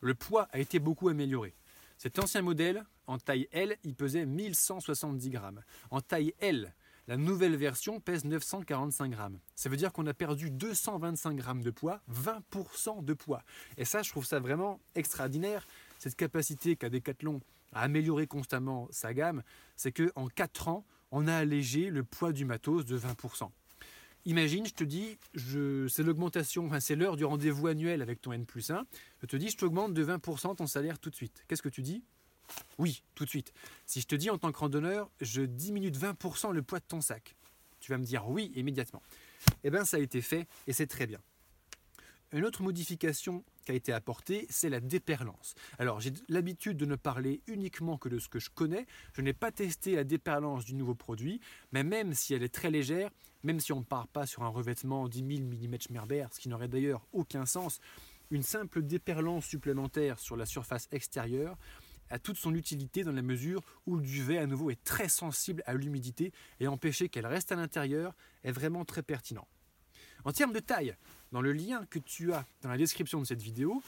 Le 0.00 0.16
poids 0.16 0.48
a 0.50 0.58
été 0.58 0.80
beaucoup 0.80 1.08
amélioré. 1.08 1.54
Cet 1.96 2.18
ancien 2.18 2.42
modèle, 2.42 2.84
en 3.06 3.18
taille 3.18 3.46
L, 3.52 3.76
il 3.84 3.94
pesait 3.94 4.26
1170 4.26 5.30
grammes. 5.30 5.62
En 5.92 6.00
taille 6.00 6.34
L, 6.40 6.74
la 7.08 7.16
nouvelle 7.16 7.56
version 7.56 8.00
pèse 8.00 8.24
945 8.24 9.10
grammes. 9.10 9.38
Ça 9.54 9.68
veut 9.68 9.76
dire 9.76 9.92
qu'on 9.92 10.06
a 10.06 10.14
perdu 10.14 10.50
225 10.50 11.36
grammes 11.36 11.62
de 11.62 11.70
poids, 11.70 12.00
20% 12.12 13.04
de 13.04 13.14
poids. 13.14 13.42
Et 13.76 13.84
ça, 13.84 14.02
je 14.02 14.10
trouve 14.10 14.26
ça 14.26 14.40
vraiment 14.40 14.80
extraordinaire. 14.94 15.66
Cette 15.98 16.16
capacité 16.16 16.76
qu'a 16.76 16.90
Decathlon 16.90 17.40
à 17.72 17.82
améliorer 17.82 18.26
constamment 18.26 18.88
sa 18.90 19.14
gamme, 19.14 19.42
c'est 19.76 19.92
qu'en 19.92 20.28
4 20.28 20.68
ans, 20.68 20.84
on 21.12 21.28
a 21.28 21.34
allégé 21.34 21.90
le 21.90 22.02
poids 22.02 22.32
du 22.32 22.44
matos 22.44 22.84
de 22.84 22.98
20%. 22.98 23.50
Imagine, 24.24 24.66
je 24.66 24.74
te 24.74 24.82
dis, 24.82 25.18
c'est 25.88 26.02
l'augmentation, 26.02 26.68
c'est 26.80 26.96
l'heure 26.96 27.16
du 27.16 27.24
rendez-vous 27.24 27.68
annuel 27.68 28.02
avec 28.02 28.20
ton 28.20 28.32
N 28.32 28.44
plus 28.44 28.70
1. 28.70 28.84
Je 29.20 29.26
te 29.26 29.36
dis, 29.36 29.50
je 29.50 29.56
t'augmente 29.56 29.94
de 29.94 30.04
20% 30.04 30.56
ton 30.56 30.66
salaire 30.66 30.98
tout 30.98 31.10
de 31.10 31.14
suite. 31.14 31.44
Qu'est-ce 31.46 31.62
que 31.62 31.68
tu 31.68 31.82
dis? 31.82 32.02
Oui, 32.78 33.02
tout 33.14 33.24
de 33.24 33.30
suite. 33.30 33.52
Si 33.86 34.00
je 34.00 34.06
te 34.06 34.14
dis 34.14 34.30
en 34.30 34.38
tant 34.38 34.52
que 34.52 34.58
randonneur, 34.58 35.10
je 35.20 35.42
diminue 35.42 35.90
de 35.90 35.98
20% 35.98 36.52
le 36.52 36.62
poids 36.62 36.78
de 36.78 36.84
ton 36.84 37.00
sac, 37.00 37.36
tu 37.80 37.92
vas 37.92 37.98
me 37.98 38.04
dire 38.04 38.28
oui 38.28 38.52
immédiatement. 38.54 39.02
Eh 39.64 39.70
bien, 39.70 39.84
ça 39.84 39.96
a 39.96 40.00
été 40.00 40.20
fait 40.20 40.46
et 40.66 40.72
c'est 40.72 40.86
très 40.86 41.06
bien. 41.06 41.20
Une 42.32 42.44
autre 42.44 42.62
modification 42.62 43.44
qui 43.64 43.72
a 43.72 43.74
été 43.74 43.92
apportée, 43.92 44.46
c'est 44.50 44.68
la 44.68 44.80
déperlance. 44.80 45.54
Alors 45.78 46.00
j'ai 46.00 46.12
l'habitude 46.28 46.76
de 46.76 46.84
ne 46.84 46.96
parler 46.96 47.40
uniquement 47.46 47.98
que 47.98 48.08
de 48.08 48.18
ce 48.18 48.28
que 48.28 48.40
je 48.40 48.50
connais. 48.50 48.86
Je 49.14 49.22
n'ai 49.22 49.32
pas 49.32 49.52
testé 49.52 49.94
la 49.94 50.02
déperlance 50.02 50.64
du 50.64 50.74
nouveau 50.74 50.94
produit, 50.94 51.40
mais 51.70 51.84
même 51.84 52.14
si 52.14 52.34
elle 52.34 52.42
est 52.42 52.52
très 52.52 52.70
légère, 52.70 53.10
même 53.44 53.60
si 53.60 53.72
on 53.72 53.78
ne 53.78 53.84
part 53.84 54.08
pas 54.08 54.26
sur 54.26 54.42
un 54.42 54.48
revêtement 54.48 55.08
10 55.08 55.18
000 55.18 55.48
mm 55.48 55.80
Schmerber, 55.80 56.26
ce 56.32 56.40
qui 56.40 56.48
n'aurait 56.48 56.68
d'ailleurs 56.68 57.06
aucun 57.12 57.46
sens, 57.46 57.80
une 58.30 58.42
simple 58.42 58.82
déperlance 58.82 59.46
supplémentaire 59.46 60.18
sur 60.18 60.36
la 60.36 60.46
surface 60.46 60.88
extérieure 60.90 61.56
a 62.10 62.18
toute 62.18 62.36
son 62.36 62.54
utilité 62.54 63.04
dans 63.04 63.12
la 63.12 63.22
mesure 63.22 63.62
où 63.86 63.96
le 63.96 64.02
duvet 64.02 64.38
à 64.38 64.46
nouveau 64.46 64.70
est 64.70 64.82
très 64.84 65.08
sensible 65.08 65.62
à 65.66 65.74
l'humidité 65.74 66.32
et 66.60 66.68
empêcher 66.68 67.08
qu'elle 67.08 67.26
reste 67.26 67.52
à 67.52 67.56
l'intérieur 67.56 68.14
est 68.44 68.52
vraiment 68.52 68.84
très 68.84 69.02
pertinent. 69.02 69.46
En 70.24 70.32
termes 70.32 70.52
de 70.52 70.60
taille, 70.60 70.96
dans 71.32 71.40
le 71.40 71.52
lien 71.52 71.84
que 71.90 71.98
tu 71.98 72.32
as 72.32 72.44
dans 72.62 72.68
la 72.68 72.78
description 72.78 73.20
de 73.20 73.24
cette 73.26 73.42
vidéo, 73.42 73.82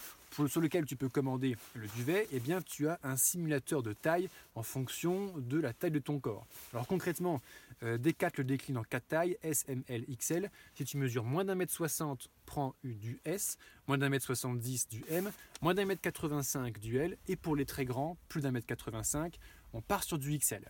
sur 0.46 0.60
lequel 0.60 0.84
tu 0.84 0.96
peux 0.96 1.08
commander 1.08 1.56
le 1.74 1.86
duvet, 1.88 2.28
eh 2.32 2.40
bien, 2.40 2.60
tu 2.60 2.88
as 2.88 2.98
un 3.02 3.16
simulateur 3.16 3.82
de 3.82 3.92
taille 3.92 4.28
en 4.54 4.62
fonction 4.62 5.32
de 5.36 5.58
la 5.58 5.72
taille 5.72 5.90
de 5.90 5.98
ton 5.98 6.18
corps. 6.18 6.46
Alors 6.72 6.86
concrètement, 6.86 7.40
euh, 7.82 7.98
D4 7.98 8.32
le 8.38 8.44
décline 8.44 8.76
en 8.76 8.84
4 8.84 9.08
tailles, 9.08 9.38
S, 9.42 9.64
M, 9.68 9.82
L, 9.88 10.04
XL. 10.16 10.50
Si 10.74 10.84
tu 10.84 10.96
mesures 10.96 11.24
moins 11.24 11.44
d'un 11.44 11.54
mètre 11.54 11.72
60, 11.72 12.30
prends 12.46 12.74
du 12.84 13.18
S, 13.24 13.58
moins 13.86 13.98
d'un 13.98 14.08
mètre 14.08 14.26
70 14.26 14.88
du 14.88 15.04
M, 15.10 15.30
moins 15.62 15.74
d'un 15.74 15.84
mètre 15.86 16.02
85 16.02 16.78
du 16.78 16.98
L, 16.98 17.16
et 17.28 17.36
pour 17.36 17.56
les 17.56 17.64
très 17.64 17.84
grands, 17.84 18.16
plus 18.28 18.40
d'un 18.40 18.50
mètre 18.50 18.66
85, 18.66 19.38
on 19.72 19.80
part 19.80 20.04
sur 20.04 20.18
du 20.18 20.36
XL. 20.36 20.62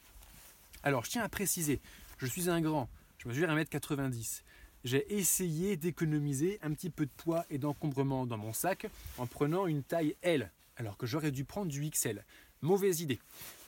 Alors 0.83 1.05
je 1.05 1.11
tiens 1.11 1.23
à 1.23 1.29
préciser, 1.29 1.81
je 2.19 2.27
suis 2.27 2.49
un 2.49 2.61
grand, 2.61 2.89
je 3.19 3.29
mesure 3.29 3.51
1 3.51 3.55
mètre 3.55 3.71
90 3.71 4.45
j'ai 4.85 5.13
essayé 5.15 5.77
d'économiser 5.77 6.59
un 6.63 6.73
petit 6.73 6.91
peu 6.91 7.07
de 7.07 7.11
poids 7.17 7.45
et 7.51 7.59
d'encombrement 7.59 8.27
dans 8.27 8.39
mon 8.39 8.53
sac 8.53 8.87
en 9.19 9.27
prenant 9.27 9.67
une 9.67 9.83
taille 9.83 10.17
L, 10.23 10.51
alors 10.77 10.97
que 10.97 11.07
j'aurais 11.07 11.31
dû 11.31 11.45
prendre 11.45 11.71
du 11.71 11.89
XL. 11.89 12.25
Mauvaise 12.63 13.01
idée. 13.01 13.19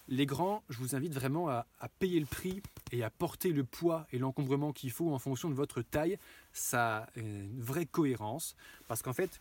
Les 0.09 0.27
grands, 0.27 0.65
je 0.69 0.79
vous 0.79 0.97
invite 0.97 1.15
vraiment 1.15 1.49
à, 1.49 1.67
payer 2.01 2.19
le 2.19 2.27
prix 2.27 2.63
et 2.91 3.05
à 3.05 3.11
porter 3.11 3.51
le 3.53 3.63
poids 3.63 4.07
et 4.13 4.19
l'encombrement 4.19 4.73
qu'il 4.73 4.91
faut 4.91 5.13
en 5.13 5.19
fonction 5.21 5.49
de 5.49 5.55
votre 5.55 5.83
taille. 5.83 6.19
Ça 6.53 6.99
a 6.99 7.09
une 7.17 7.61
vraie 7.61 7.87
cohérence 7.87 8.57
parce 8.89 9.03
qu'en 9.03 9.13
fait, 9.13 9.41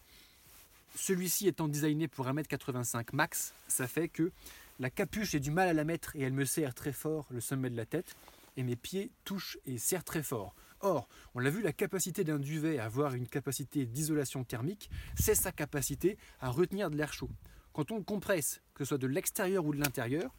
celui-ci 0.95 1.47
étant 1.47 1.67
designé 1.67 2.07
pour 2.07 2.27
1m85 2.27 3.07
max, 3.13 3.53
ça 3.67 3.87
fait 3.87 4.09
que 4.09 4.31
la 4.79 4.89
capuche, 4.89 5.31
j'ai 5.31 5.39
du 5.39 5.51
mal 5.51 5.67
à 5.67 5.73
la 5.73 5.83
mettre 5.83 6.15
et 6.15 6.21
elle 6.21 6.33
me 6.33 6.45
serre 6.45 6.75
très 6.75 6.93
fort 6.93 7.25
le 7.31 7.41
sommet 7.41 7.69
de 7.69 7.75
la 7.75 7.85
tête 7.85 8.15
et 8.55 8.63
mes 8.63 8.75
pieds 8.75 9.09
touchent 9.25 9.57
et 9.65 9.77
serrent 9.77 10.03
très 10.03 10.23
fort. 10.23 10.53
Or, 10.81 11.07
on 11.35 11.39
l'a 11.39 11.49
vu, 11.49 11.61
la 11.61 11.73
capacité 11.73 12.23
d'un 12.23 12.39
duvet 12.39 12.79
à 12.79 12.85
avoir 12.85 13.13
une 13.13 13.27
capacité 13.27 13.85
d'isolation 13.85 14.43
thermique, 14.43 14.89
c'est 15.15 15.35
sa 15.35 15.51
capacité 15.51 16.17
à 16.39 16.49
retenir 16.49 16.89
de 16.89 16.95
l'air 16.95 17.13
chaud. 17.13 17.29
Quand 17.73 17.91
on 17.91 18.01
compresse, 18.01 18.61
que 18.73 18.83
ce 18.83 18.89
soit 18.89 18.97
de 18.97 19.07
l'extérieur 19.07 19.65
ou 19.65 19.73
de 19.73 19.79
l'intérieur, 19.79 20.33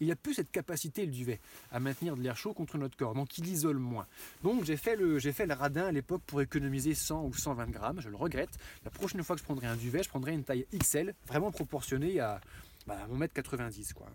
il 0.00 0.06
n'y 0.06 0.12
a 0.12 0.16
plus 0.16 0.34
cette 0.34 0.50
capacité, 0.50 1.04
le 1.04 1.12
duvet, 1.12 1.40
à 1.70 1.78
maintenir 1.78 2.16
de 2.16 2.22
l'air 2.22 2.36
chaud 2.36 2.54
contre 2.54 2.78
notre 2.78 2.96
corps. 2.96 3.14
Donc 3.14 3.36
il 3.36 3.46
isole 3.46 3.78
moins. 3.78 4.06
Donc 4.42 4.64
j'ai 4.64 4.78
fait, 4.78 4.96
le, 4.96 5.20
fait 5.20 5.46
le 5.46 5.52
radin 5.52 5.86
à 5.86 5.92
l'époque 5.92 6.22
pour 6.26 6.40
économiser 6.40 6.94
100 6.94 7.24
ou 7.26 7.34
120 7.34 7.70
grammes. 7.70 8.00
Je 8.00 8.08
le 8.08 8.16
regrette. 8.16 8.50
La 8.84 8.90
prochaine 8.90 9.22
fois 9.22 9.36
que 9.36 9.40
je 9.40 9.44
prendrai 9.44 9.66
un 9.66 9.76
duvet, 9.76 10.02
je 10.02 10.08
prendrai 10.08 10.32
une 10.32 10.44
taille 10.44 10.66
XL, 10.74 11.14
vraiment 11.26 11.50
proportionnée 11.50 12.18
à, 12.18 12.40
bah, 12.86 12.98
mon 13.10 13.16
mètre 13.16 13.34
90. 13.34 13.92
Quoi. 13.92 14.06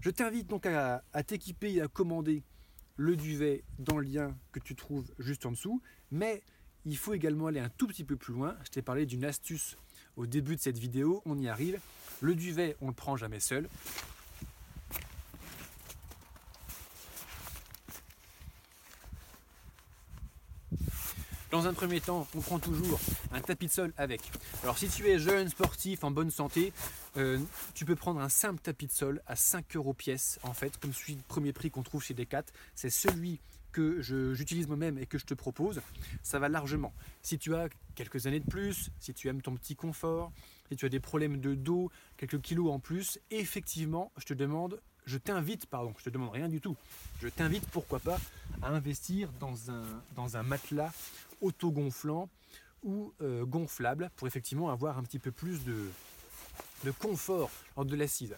Je 0.00 0.10
t'invite 0.10 0.46
donc 0.46 0.64
à, 0.64 1.02
à 1.12 1.22
t'équiper 1.24 1.74
et 1.74 1.82
à 1.82 1.88
commander 1.88 2.44
le 2.98 3.16
duvet 3.16 3.64
dans 3.78 3.96
le 3.96 4.04
lien 4.04 4.36
que 4.52 4.58
tu 4.58 4.74
trouves 4.74 5.10
juste 5.18 5.46
en 5.46 5.52
dessous, 5.52 5.80
mais 6.10 6.42
il 6.84 6.96
faut 6.96 7.14
également 7.14 7.46
aller 7.46 7.60
un 7.60 7.70
tout 7.70 7.86
petit 7.86 8.04
peu 8.04 8.16
plus 8.16 8.34
loin. 8.34 8.56
Je 8.64 8.70
t'ai 8.70 8.82
parlé 8.82 9.06
d'une 9.06 9.24
astuce 9.24 9.76
au 10.16 10.26
début 10.26 10.56
de 10.56 10.60
cette 10.60 10.78
vidéo, 10.78 11.22
on 11.24 11.38
y 11.38 11.48
arrive. 11.48 11.78
Le 12.20 12.34
duvet, 12.34 12.76
on 12.80 12.88
le 12.88 12.92
prend 12.92 13.16
jamais 13.16 13.40
seul. 13.40 13.68
Dans 21.50 21.66
un 21.66 21.72
premier 21.72 22.00
temps, 22.00 22.26
on 22.34 22.40
prend 22.42 22.58
toujours 22.58 23.00
un 23.32 23.40
tapis 23.40 23.66
de 23.66 23.72
sol 23.72 23.92
avec. 23.96 24.20
Alors 24.62 24.76
si 24.76 24.86
tu 24.88 25.06
es 25.08 25.18
jeune, 25.18 25.48
sportif, 25.48 26.04
en 26.04 26.10
bonne 26.10 26.30
santé, 26.30 26.74
euh, 27.16 27.38
tu 27.74 27.86
peux 27.86 27.96
prendre 27.96 28.20
un 28.20 28.28
simple 28.28 28.60
tapis 28.60 28.86
de 28.86 28.92
sol 28.92 29.22
à 29.26 29.34
5 29.34 29.76
euros 29.76 29.94
pièce 29.94 30.38
en 30.42 30.52
fait, 30.52 30.76
comme 30.78 30.92
celui 30.92 31.16
premier 31.26 31.54
prix 31.54 31.70
qu'on 31.70 31.82
trouve 31.82 32.02
chez 32.02 32.12
Decat. 32.12 32.44
C'est 32.74 32.90
celui 32.90 33.40
que 33.72 34.02
j'utilise 34.02 34.66
moi-même 34.66 34.98
et 34.98 35.06
que 35.06 35.18
je 35.18 35.24
te 35.24 35.34
propose, 35.34 35.80
ça 36.22 36.38
va 36.38 36.48
largement. 36.48 36.92
Si 37.22 37.38
tu 37.38 37.54
as 37.54 37.68
quelques 37.94 38.26
années 38.26 38.40
de 38.40 38.50
plus, 38.50 38.90
si 38.98 39.14
tu 39.14 39.28
aimes 39.28 39.40
ton 39.40 39.54
petit 39.54 39.76
confort, 39.76 40.32
si 40.70 40.76
tu 40.76 40.84
as 40.84 40.88
des 40.88 41.00
problèmes 41.00 41.40
de 41.40 41.54
dos, 41.54 41.90
quelques 42.16 42.40
kilos 42.40 42.72
en 42.72 42.78
plus, 42.78 43.18
effectivement, 43.30 44.12
je 44.18 44.24
te 44.24 44.34
demande, 44.34 44.80
je 45.08 45.16
t'invite, 45.16 45.66
pardon, 45.66 45.94
je 45.98 46.04
te 46.04 46.10
demande 46.10 46.30
rien 46.30 46.48
du 46.48 46.60
tout, 46.60 46.76
je 47.20 47.28
t'invite 47.28 47.66
pourquoi 47.70 47.98
pas 47.98 48.20
à 48.62 48.68
investir 48.68 49.30
dans 49.40 49.70
un, 49.70 49.84
dans 50.14 50.36
un 50.36 50.42
matelas 50.42 50.92
autogonflant 51.40 52.28
ou 52.82 53.12
euh, 53.22 53.44
gonflable 53.44 54.10
pour 54.16 54.26
effectivement 54.26 54.70
avoir 54.70 54.98
un 54.98 55.02
petit 55.02 55.18
peu 55.18 55.32
plus 55.32 55.64
de, 55.64 55.90
confort 56.98 57.50
lors 57.76 57.86
de 57.86 57.96
l'assise. 57.96 58.36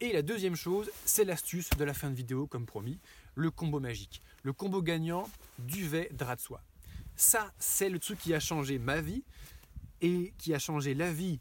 Et 0.00 0.12
la 0.12 0.22
deuxième 0.22 0.56
chose, 0.56 0.90
c'est 1.04 1.24
l'astuce 1.24 1.70
de 1.70 1.84
la 1.84 1.94
fin 1.94 2.10
de 2.10 2.14
vidéo, 2.14 2.46
comme 2.46 2.66
promis, 2.66 2.98
le 3.34 3.50
combo 3.50 3.80
magique. 3.80 4.20
Le 4.42 4.52
combo 4.52 4.82
gagnant, 4.82 5.28
duvet, 5.58 6.10
drap 6.12 6.36
de 6.36 6.40
soie. 6.40 6.62
Ça, 7.16 7.52
c'est 7.58 7.88
le 7.88 7.98
truc 7.98 8.18
qui 8.18 8.34
a 8.34 8.40
changé 8.40 8.78
ma 8.78 9.00
vie 9.00 9.22
et 10.00 10.32
qui 10.38 10.52
a 10.54 10.58
changé 10.58 10.94
la 10.94 11.12
vie 11.12 11.38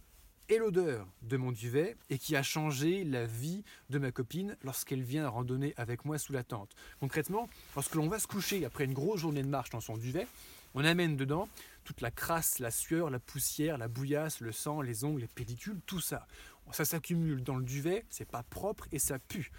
et 0.51 0.58
l'odeur 0.58 1.08
de 1.22 1.38
mon 1.38 1.53
duvet 1.53 1.96
et 2.10 2.17
qui 2.17 2.36
a 2.36 2.43
changé 2.43 3.05
la 3.05 3.25
vie 3.25 3.63
de 3.89 4.00
ma 4.00 4.12
copine 4.12 4.58
lorsqu'elle 4.63 5.01
vient 5.01 5.29
randonner 5.29 5.74
avec 5.77 6.03
moi 6.03 6.17
sous 6.17 6.34
la 6.34 6.43
tente. 6.43 6.75
Concrètement, 7.00 7.48
lorsque 7.74 7.96
l'on 7.96 8.10
va 8.10 8.20
se 8.20 8.27
coucher 8.27 8.65
après 8.65 8.84
une 8.84 8.93
grosse 8.93 9.22
journée 9.22 9.43
de 9.43 9.48
marche 9.48 9.70
dans 9.70 9.79
son 9.79 9.96
duvet, 9.96 10.27
on 10.74 10.84
amène 10.84 11.15
dedans 11.15 11.48
toute 11.86 12.01
la 12.01 12.12
crasse, 12.12 12.60
la 12.60 12.70
sueur, 12.70 13.10
la 13.10 13.20
poussière, 13.20 13.77
la 13.77 13.88
bouillasse, 13.88 14.41
le 14.41 14.51
sang, 14.51 14.81
les 14.81 15.05
ongles, 15.05 15.22
les 15.22 15.27
pellicules, 15.27 15.79
tout 15.86 16.01
ça. 16.01 16.27
Ça 16.74 16.84
s'accumule 16.84 17.43
dans 17.43 17.55
le 17.55 17.63
duvet, 17.63 18.03
c'est 18.10 18.27
pas 18.27 18.43
propre 18.43 18.89
et 18.91 19.00
ça 19.00 19.20
pue. 19.20 19.51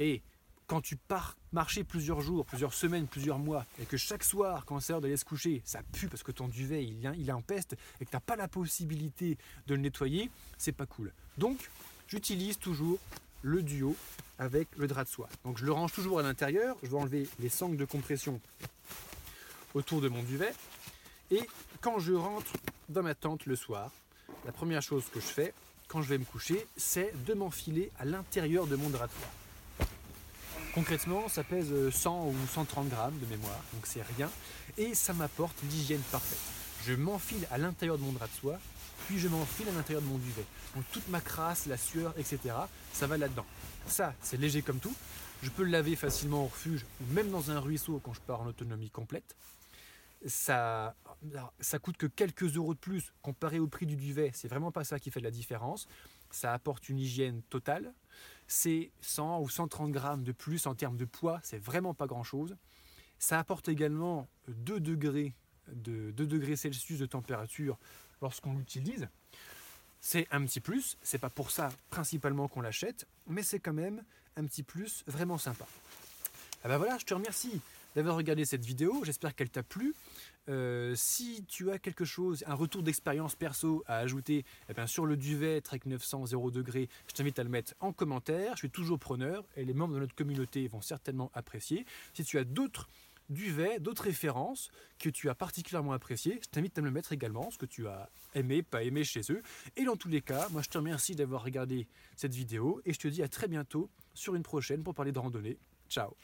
Et 0.00 0.22
quand 0.66 0.80
tu 0.80 0.96
pars 0.96 1.36
marcher 1.52 1.84
plusieurs 1.84 2.20
jours, 2.20 2.44
plusieurs 2.44 2.74
semaines, 2.74 3.06
plusieurs 3.06 3.38
mois, 3.38 3.64
et 3.80 3.84
que 3.84 3.96
chaque 3.96 4.24
soir, 4.24 4.64
quand 4.64 4.80
c'est 4.80 4.92
l'heure 4.92 5.00
d'aller 5.00 5.16
se 5.16 5.24
coucher, 5.24 5.62
ça 5.64 5.80
pue 5.92 6.08
parce 6.08 6.22
que 6.22 6.32
ton 6.32 6.48
duvet 6.48 6.84
il, 6.84 7.12
il 7.18 7.32
empeste 7.32 7.76
et 8.00 8.04
que 8.04 8.10
tu 8.10 8.16
n'as 8.16 8.20
pas 8.20 8.36
la 8.36 8.48
possibilité 8.48 9.38
de 9.66 9.74
le 9.74 9.80
nettoyer, 9.80 10.30
c'est 10.58 10.72
pas 10.72 10.86
cool. 10.86 11.12
Donc, 11.38 11.70
j'utilise 12.08 12.58
toujours 12.58 12.98
le 13.42 13.62
duo 13.62 13.96
avec 14.38 14.68
le 14.76 14.86
drap 14.86 15.04
de 15.04 15.08
soie. 15.08 15.28
Donc, 15.44 15.58
je 15.58 15.64
le 15.64 15.72
range 15.72 15.92
toujours 15.92 16.18
à 16.18 16.22
l'intérieur. 16.22 16.76
Je 16.82 16.88
vais 16.88 16.96
enlever 16.96 17.28
les 17.38 17.48
sangles 17.48 17.76
de 17.76 17.84
compression 17.84 18.40
autour 19.74 20.00
de 20.00 20.08
mon 20.08 20.22
duvet. 20.22 20.52
Et 21.30 21.42
quand 21.80 21.98
je 21.98 22.12
rentre 22.12 22.52
dans 22.88 23.02
ma 23.02 23.14
tente 23.14 23.46
le 23.46 23.56
soir, 23.56 23.90
la 24.44 24.52
première 24.52 24.82
chose 24.82 25.04
que 25.12 25.20
je 25.20 25.26
fais 25.26 25.54
quand 25.88 26.02
je 26.02 26.08
vais 26.08 26.18
me 26.18 26.24
coucher, 26.24 26.66
c'est 26.76 27.12
de 27.24 27.34
m'enfiler 27.34 27.92
à 27.98 28.04
l'intérieur 28.04 28.66
de 28.66 28.74
mon 28.74 28.90
drap 28.90 29.06
de 29.06 29.12
soie. 29.12 29.45
Concrètement, 30.76 31.26
ça 31.30 31.42
pèse 31.42 31.72
100 31.88 32.26
ou 32.26 32.34
130 32.52 32.90
grammes 32.90 33.18
de 33.18 33.24
mémoire, 33.24 33.58
donc 33.72 33.86
c'est 33.86 34.02
rien, 34.02 34.30
et 34.76 34.94
ça 34.94 35.14
m'apporte 35.14 35.56
l'hygiène 35.70 36.02
parfaite. 36.12 36.38
Je 36.84 36.92
m'enfile 36.92 37.48
à 37.50 37.56
l'intérieur 37.56 37.96
de 37.96 38.02
mon 38.02 38.12
drap 38.12 38.26
de 38.26 38.32
soie, 38.32 38.60
puis 39.06 39.18
je 39.18 39.26
m'enfile 39.26 39.70
à 39.70 39.72
l'intérieur 39.72 40.02
de 40.02 40.06
mon 40.06 40.18
duvet. 40.18 40.44
Donc 40.74 40.84
toute 40.92 41.08
ma 41.08 41.22
crasse, 41.22 41.64
la 41.64 41.78
sueur, 41.78 42.12
etc., 42.18 42.54
ça 42.92 43.06
va 43.06 43.16
là-dedans. 43.16 43.46
Ça, 43.86 44.12
c'est 44.20 44.36
léger 44.36 44.60
comme 44.60 44.78
tout. 44.78 44.94
Je 45.42 45.48
peux 45.48 45.62
le 45.62 45.70
laver 45.70 45.96
facilement 45.96 46.44
au 46.44 46.48
refuge 46.48 46.84
ou 47.00 47.10
même 47.14 47.30
dans 47.30 47.50
un 47.50 47.58
ruisseau 47.58 47.98
quand 48.04 48.12
je 48.12 48.20
pars 48.20 48.42
en 48.42 48.46
autonomie 48.46 48.90
complète. 48.90 49.34
Ça, 50.26 50.94
ça 51.58 51.78
coûte 51.78 51.96
que 51.96 52.06
quelques 52.06 52.54
euros 52.54 52.74
de 52.74 52.78
plus 52.78 53.14
comparé 53.22 53.60
au 53.60 53.66
prix 53.66 53.86
du 53.86 53.96
duvet. 53.96 54.30
C'est 54.34 54.48
vraiment 54.48 54.72
pas 54.72 54.84
ça 54.84 54.98
qui 54.98 55.10
fait 55.10 55.20
la 55.20 55.30
différence. 55.30 55.88
Ça 56.30 56.52
apporte 56.52 56.88
une 56.88 56.98
hygiène 56.98 57.42
totale 57.42 57.94
c'est 58.48 58.90
100 59.00 59.40
ou 59.40 59.48
130 59.48 59.90
grammes 59.90 60.22
de 60.22 60.32
plus 60.32 60.66
en 60.66 60.74
termes 60.74 60.96
de 60.96 61.04
poids, 61.04 61.40
c'est 61.42 61.58
vraiment 61.58 61.94
pas 61.94 62.06
grand 62.06 62.22
chose. 62.22 62.56
Ça 63.18 63.38
apporte 63.38 63.68
également 63.68 64.28
2 64.48 64.80
degrés, 64.80 65.34
de, 65.72 66.10
2 66.12 66.26
degrés 66.26 66.56
Celsius 66.56 66.98
de 66.98 67.06
température 67.06 67.78
lorsqu'on 68.22 68.56
l'utilise. 68.56 69.08
C'est 70.00 70.28
un 70.30 70.44
petit 70.44 70.60
plus, 70.60 70.96
c'est 71.02 71.18
pas 71.18 71.30
pour 71.30 71.50
ça 71.50 71.70
principalement 71.90 72.46
qu'on 72.48 72.60
l'achète, 72.60 73.06
mais 73.26 73.42
c'est 73.42 73.58
quand 73.58 73.72
même 73.72 74.04
un 74.36 74.44
petit 74.44 74.62
plus 74.62 75.02
vraiment 75.06 75.38
sympa. 75.38 75.66
Ah 76.62 76.68
ben 76.68 76.78
voilà, 76.78 76.98
je 76.98 77.04
te 77.04 77.14
remercie 77.14 77.60
d'avoir 77.96 78.16
regardé 78.16 78.44
cette 78.44 78.64
vidéo, 78.64 79.02
j'espère 79.04 79.34
qu'elle 79.34 79.50
t'a 79.50 79.62
plu. 79.62 79.94
Euh, 80.48 80.94
si 80.94 81.44
tu 81.48 81.70
as 81.70 81.78
quelque 81.78 82.04
chose, 82.04 82.44
un 82.46 82.54
retour 82.54 82.82
d'expérience 82.82 83.34
perso 83.34 83.82
à 83.86 83.98
ajouter 83.98 84.44
eh 84.68 84.74
bien, 84.74 84.86
sur 84.86 85.06
le 85.06 85.16
duvet 85.16 85.60
Trek 85.60 85.80
900 85.84 86.26
0 86.26 86.50
degré, 86.50 86.88
je 87.08 87.14
t'invite 87.14 87.38
à 87.38 87.44
le 87.44 87.50
mettre 87.50 87.74
en 87.80 87.92
commentaire. 87.92 88.52
Je 88.52 88.60
suis 88.60 88.70
toujours 88.70 88.98
preneur 88.98 89.44
et 89.56 89.64
les 89.64 89.74
membres 89.74 89.94
de 89.94 90.00
notre 90.00 90.14
communauté 90.14 90.68
vont 90.68 90.80
certainement 90.80 91.30
apprécier. 91.34 91.84
Si 92.14 92.24
tu 92.24 92.38
as 92.38 92.44
d'autres 92.44 92.88
duvets, 93.28 93.80
d'autres 93.80 94.04
références 94.04 94.70
que 94.98 95.08
tu 95.08 95.28
as 95.28 95.34
particulièrement 95.34 95.92
appréciées, 95.92 96.38
je 96.42 96.48
t'invite 96.48 96.78
à 96.78 96.80
me 96.80 96.86
le 96.86 96.92
mettre 96.92 97.12
également, 97.12 97.50
ce 97.50 97.58
que 97.58 97.66
tu 97.66 97.88
as 97.88 98.08
aimé, 98.34 98.62
pas 98.62 98.84
aimé 98.84 99.04
chez 99.04 99.22
eux. 99.30 99.42
Et 99.76 99.84
dans 99.84 99.96
tous 99.96 100.08
les 100.08 100.20
cas, 100.20 100.48
moi 100.50 100.62
je 100.62 100.68
te 100.68 100.78
remercie 100.78 101.16
d'avoir 101.16 101.42
regardé 101.42 101.88
cette 102.14 102.34
vidéo 102.34 102.80
et 102.84 102.92
je 102.92 102.98
te 102.98 103.08
dis 103.08 103.22
à 103.22 103.28
très 103.28 103.48
bientôt 103.48 103.90
sur 104.14 104.34
une 104.34 104.42
prochaine 104.42 104.82
pour 104.82 104.94
parler 104.94 105.12
de 105.12 105.18
randonnée. 105.18 105.58
Ciao 105.88 106.16